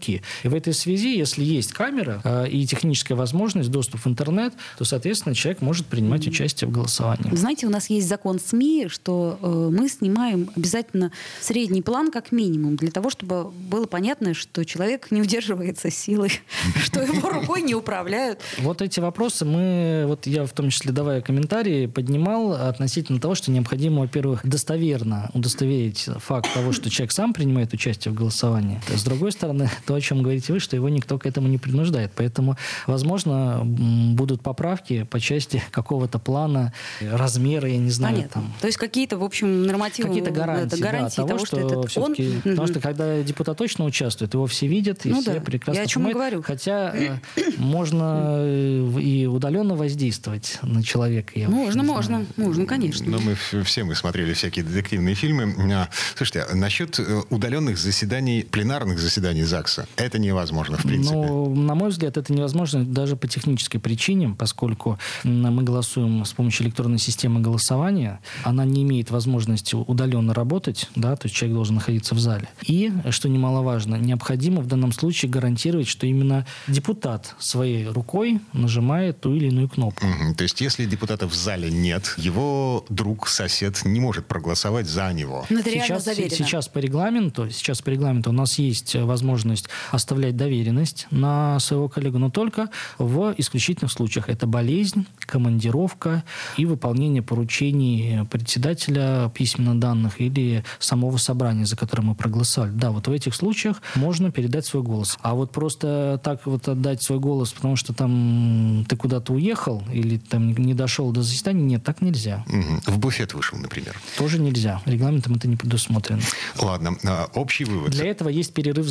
И 0.43 0.47
в 0.47 0.53
этой 0.53 0.73
связи, 0.73 1.17
если 1.17 1.43
есть 1.43 1.73
камера 1.73 2.21
и 2.49 2.65
техническая 2.65 3.17
возможность, 3.17 3.71
доступ 3.71 4.01
в 4.01 4.07
интернет, 4.07 4.53
то, 4.77 4.85
соответственно, 4.85 5.35
человек 5.35 5.61
может 5.61 5.85
принимать 5.87 6.27
участие 6.27 6.69
в 6.69 6.71
голосовании. 6.71 7.35
Знаете, 7.35 7.67
у 7.67 7.69
нас 7.69 7.89
есть 7.89 8.07
закон 8.07 8.39
СМИ, 8.39 8.87
что 8.89 9.37
э, 9.41 9.69
мы 9.71 9.89
снимаем 9.89 10.49
обязательно 10.55 11.11
средний 11.41 11.81
план 11.81 12.11
как 12.11 12.31
минимум, 12.31 12.75
для 12.75 12.91
того, 12.91 13.09
чтобы 13.09 13.51
было 13.51 13.85
понятно, 13.85 14.33
что 14.33 14.63
человек 14.65 15.11
не 15.11 15.21
удерживается 15.21 15.89
силой, 15.89 16.31
что 16.83 17.01
его 17.01 17.29
рукой 17.29 17.61
не 17.61 17.75
управляют. 17.75 18.39
Вот 18.59 18.81
эти 18.81 18.99
вопросы 18.99 19.45
мы, 19.45 20.05
вот 20.07 20.27
я 20.27 20.45
в 20.45 20.51
том 20.51 20.69
числе 20.69 20.91
давая 20.91 21.21
комментарии, 21.21 21.87
поднимал 21.87 22.53
относительно 22.53 23.19
того, 23.19 23.35
что 23.35 23.51
необходимо, 23.51 24.01
во-первых, 24.01 24.41
достоверно 24.43 25.29
удостоверить 25.33 26.07
факт 26.19 26.53
того, 26.53 26.71
что 26.71 26.89
человек 26.89 27.11
сам 27.11 27.33
принимает 27.33 27.73
участие 27.73 28.11
в 28.11 28.15
голосовании. 28.15 28.81
С 28.93 29.03
другой 29.03 29.31
стороны, 29.31 29.69
то, 29.85 29.95
о 29.95 30.01
чем 30.01 30.21
говорите 30.23 30.53
вы, 30.53 30.59
что 30.59 30.75
его 30.75 30.89
никто 30.89 31.17
к 31.17 31.25
этому 31.25 31.47
не 31.47 31.57
принуждает. 31.57 32.11
Поэтому, 32.15 32.57
возможно, 32.87 33.61
будут 33.63 34.41
поправки 34.41 35.03
по 35.03 35.19
части 35.19 35.61
какого-то 35.71 36.19
плана, 36.19 36.73
размера, 37.01 37.67
я 37.69 37.77
не 37.77 37.89
знаю. 37.89 38.15
Понятно. 38.15 38.41
Там. 38.41 38.53
То 38.61 38.67
есть 38.67 38.77
какие-то, 38.77 39.17
в 39.17 39.23
общем, 39.23 39.65
нормативы, 39.65 40.09
какие-то 40.09 40.31
гарантии, 40.31 40.79
гарантии 40.79 41.17
да, 41.17 41.27
того, 41.27 41.27
того, 41.27 41.45
что, 41.45 41.87
что 41.87 41.95
это 41.95 42.01
он... 42.01 42.15
Потому 42.43 42.67
что 42.67 42.79
когда 42.79 43.21
депутат 43.21 43.57
точно 43.57 43.85
участвует, 43.85 44.33
его 44.33 44.47
все 44.47 44.67
видят, 44.67 45.05
и 45.05 45.09
ну, 45.09 45.21
все 45.21 45.33
да. 45.33 45.41
прекрасно 45.41 45.79
я 45.79 45.85
о 45.85 45.87
чем 45.87 46.03
понимают. 46.03 46.33
Говорю. 46.33 46.43
Хотя 46.43 46.93
э, 46.95 47.17
можно 47.57 48.35
э, 48.37 48.99
и 48.99 49.25
удаленно 49.25 49.75
воздействовать 49.75 50.59
на 50.61 50.83
человека. 50.83 51.31
Я 51.35 51.49
можно, 51.49 51.83
можно, 51.83 52.25
можно, 52.37 52.65
конечно. 52.65 53.09
Но 53.09 53.19
мы 53.19 53.35
все 53.63 53.83
мы 53.83 53.95
смотрели 53.95 54.33
всякие 54.33 54.65
детективные 54.65 55.15
фильмы. 55.15 55.55
А, 55.73 55.89
слушайте, 56.15 56.45
а 56.49 56.55
насчет 56.55 56.99
э, 56.99 57.21
удаленных 57.29 57.77
заседаний, 57.77 58.43
пленарных 58.49 58.99
заседаний 58.99 59.43
ЗАГСа, 59.43 59.72
это 59.95 60.19
невозможно, 60.19 60.77
в 60.77 60.83
принципе. 60.83 61.15
Ну, 61.15 61.53
на 61.55 61.75
мой 61.75 61.89
взгляд, 61.89 62.17
это 62.17 62.33
невозможно 62.33 62.83
даже 62.83 63.15
по 63.15 63.27
технической 63.27 63.79
причине, 63.79 64.35
поскольку 64.37 64.99
мы 65.23 65.63
голосуем 65.63 66.25
с 66.25 66.33
помощью 66.33 66.65
электронной 66.65 66.99
системы 66.99 67.39
голосования, 67.39 68.19
она 68.43 68.65
не 68.65 68.83
имеет 68.83 69.11
возможности 69.11 69.75
удаленно 69.75 70.33
работать, 70.33 70.89
да, 70.95 71.15
то 71.15 71.27
есть 71.27 71.35
человек 71.35 71.55
должен 71.55 71.75
находиться 71.75 72.15
в 72.15 72.19
зале. 72.19 72.47
И, 72.63 72.91
что 73.09 73.29
немаловажно, 73.29 73.95
необходимо 73.95 74.61
в 74.61 74.67
данном 74.67 74.91
случае 74.91 75.31
гарантировать, 75.31 75.87
что 75.87 76.07
именно 76.07 76.45
депутат 76.67 77.35
своей 77.39 77.87
рукой 77.87 78.39
нажимает 78.53 79.21
ту 79.21 79.35
или 79.35 79.47
иную 79.47 79.69
кнопку. 79.69 80.05
Угу. 80.05 80.35
То 80.35 80.43
есть, 80.43 80.61
если 80.61 80.85
депутата 80.85 81.27
в 81.27 81.33
зале 81.33 81.71
нет, 81.71 82.13
его 82.17 82.85
друг, 82.89 83.27
сосед 83.27 83.83
не 83.85 83.99
может 83.99 84.25
проголосовать 84.25 84.87
за 84.87 85.11
него. 85.13 85.45
Но 85.49 85.59
это 85.59 85.69
сейчас, 85.69 86.05
сейчас 86.05 86.67
по 86.67 86.79
регламенту, 86.79 87.49
сейчас 87.49 87.81
по 87.81 87.89
регламенту 87.89 88.29
у 88.29 88.33
нас 88.33 88.57
есть 88.59 88.95
возможность 88.95 89.62
оставлять 89.91 90.35
доверенность 90.37 91.07
на 91.11 91.59
своего 91.59 91.89
коллегу, 91.89 92.17
но 92.17 92.29
только 92.29 92.69
в 92.97 93.33
исключительных 93.37 93.91
случаях. 93.91 94.29
Это 94.29 94.47
болезнь, 94.47 95.05
командировка 95.19 96.23
и 96.57 96.65
выполнение 96.65 97.21
поручений 97.21 98.25
председателя 98.25 99.31
письменно 99.33 99.79
данных 99.79 100.21
или 100.21 100.63
самого 100.79 101.17
собрания, 101.17 101.65
за 101.65 101.75
которое 101.75 102.03
мы 102.03 102.15
проголосовали. 102.15 102.71
Да, 102.71 102.91
вот 102.91 103.07
в 103.07 103.11
этих 103.11 103.35
случаях 103.35 103.81
можно 103.95 104.31
передать 104.31 104.65
свой 104.65 104.83
голос. 104.83 105.17
А 105.21 105.33
вот 105.33 105.51
просто 105.51 106.19
так 106.23 106.45
вот 106.45 106.67
отдать 106.67 107.01
свой 107.01 107.19
голос, 107.19 107.53
потому 107.53 107.75
что 107.75 107.93
там 107.93 108.85
ты 108.87 108.95
куда-то 108.95 109.33
уехал 109.33 109.83
или 109.91 110.17
там 110.17 110.53
не 110.53 110.73
дошел 110.73 111.11
до 111.11 111.21
заседания, 111.21 111.63
нет, 111.63 111.83
так 111.83 112.01
нельзя. 112.01 112.43
В 112.85 112.97
буфет 112.97 113.33
вышел, 113.33 113.57
например. 113.57 113.95
Тоже 114.17 114.39
нельзя. 114.39 114.81
Регламентом 114.85 115.35
это 115.35 115.47
не 115.47 115.55
предусмотрено. 115.55 116.21
Ладно, 116.59 116.97
а, 117.03 117.29
общий 117.33 117.65
вывод. 117.65 117.91
Для 117.91 118.05
этого 118.05 118.29
есть 118.29 118.53
перерыв 118.53 118.85
в 118.85 118.89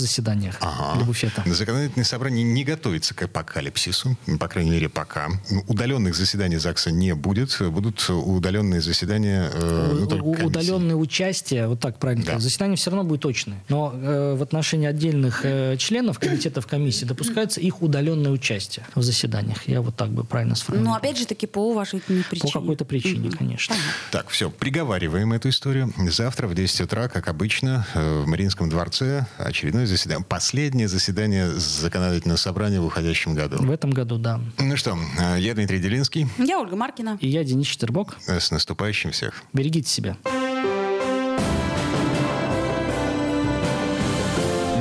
заседаниях 0.52 0.56
ага. 0.60 0.96
для 0.96 1.04
буфета. 1.04 1.42
Законодательное 1.46 2.04
собрание 2.04 2.44
не 2.44 2.64
готовится 2.64 3.14
к 3.14 3.22
апокалипсису, 3.22 4.16
по 4.38 4.48
крайней 4.48 4.70
мере, 4.70 4.88
пока. 4.88 5.28
Удаленных 5.68 6.14
заседаний 6.14 6.56
ЗАГСа 6.56 6.90
не 6.90 7.14
будет. 7.14 7.56
Будут 7.60 8.08
удаленные 8.08 8.80
заседания 8.80 9.50
э, 9.52 10.06
ну, 10.08 10.32
Удаленные 10.44 10.96
участия, 10.96 11.66
вот 11.66 11.80
так 11.80 11.98
правильно 11.98 12.24
да. 12.24 12.38
заседание 12.38 12.76
все 12.76 12.90
равно 12.90 13.04
будет 13.04 13.20
точное. 13.20 13.62
Но 13.68 13.92
э, 13.94 14.34
в 14.34 14.42
отношении 14.42 14.86
отдельных 14.86 15.44
э, 15.44 15.76
членов 15.78 16.18
комитетов 16.18 16.66
комиссии 16.66 17.04
допускается 17.04 17.60
их 17.60 17.82
удаленное 17.82 18.30
участие 18.30 18.86
в 18.94 19.02
заседаниях. 19.02 19.68
Я 19.68 19.82
вот 19.82 19.96
так 19.96 20.10
бы 20.10 20.24
правильно 20.24 20.54
сформулировал. 20.54 20.92
Но 20.92 20.98
опять 20.98 21.18
же 21.18 21.26
таки 21.26 21.46
по 21.46 21.70
уважительной 21.70 22.24
причине. 22.24 22.52
По 22.52 22.60
какой-то 22.60 22.84
причине, 22.84 23.28
mm-hmm. 23.28 23.36
конечно. 23.36 23.76
Так, 24.10 24.28
все, 24.28 24.50
приговариваем 24.50 25.32
эту 25.32 25.48
историю. 25.48 25.92
Завтра 26.10 26.46
в 26.46 26.54
10 26.54 26.82
утра, 26.82 27.08
как 27.08 27.28
обычно, 27.28 27.86
э, 27.94 28.22
в 28.22 28.26
Мариинском 28.26 28.68
дворце 28.68 29.26
очередное 29.38 29.86
заседание. 29.86 30.24
Последнее 30.42 30.88
заседание 30.88 31.52
законодательного 31.52 32.36
собрания 32.36 32.80
в 32.80 32.84
уходящем 32.84 33.32
году. 33.32 33.58
В 33.58 33.70
этом 33.70 33.92
году, 33.92 34.18
да. 34.18 34.40
Ну 34.58 34.76
что, 34.76 34.98
э, 35.20 35.36
я 35.38 35.54
Дмитрий 35.54 35.78
Делинский. 35.78 36.26
Я 36.36 36.58
Ольга 36.58 36.74
Маркина. 36.74 37.16
И 37.20 37.28
я 37.28 37.44
Денис 37.44 37.64
Четербок. 37.68 38.16
С 38.26 38.50
наступающим 38.50 39.12
всех. 39.12 39.44
Берегите 39.52 39.88
себя. 39.88 40.16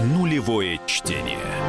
Нулевое 0.04 0.80
чтение. 0.88 1.61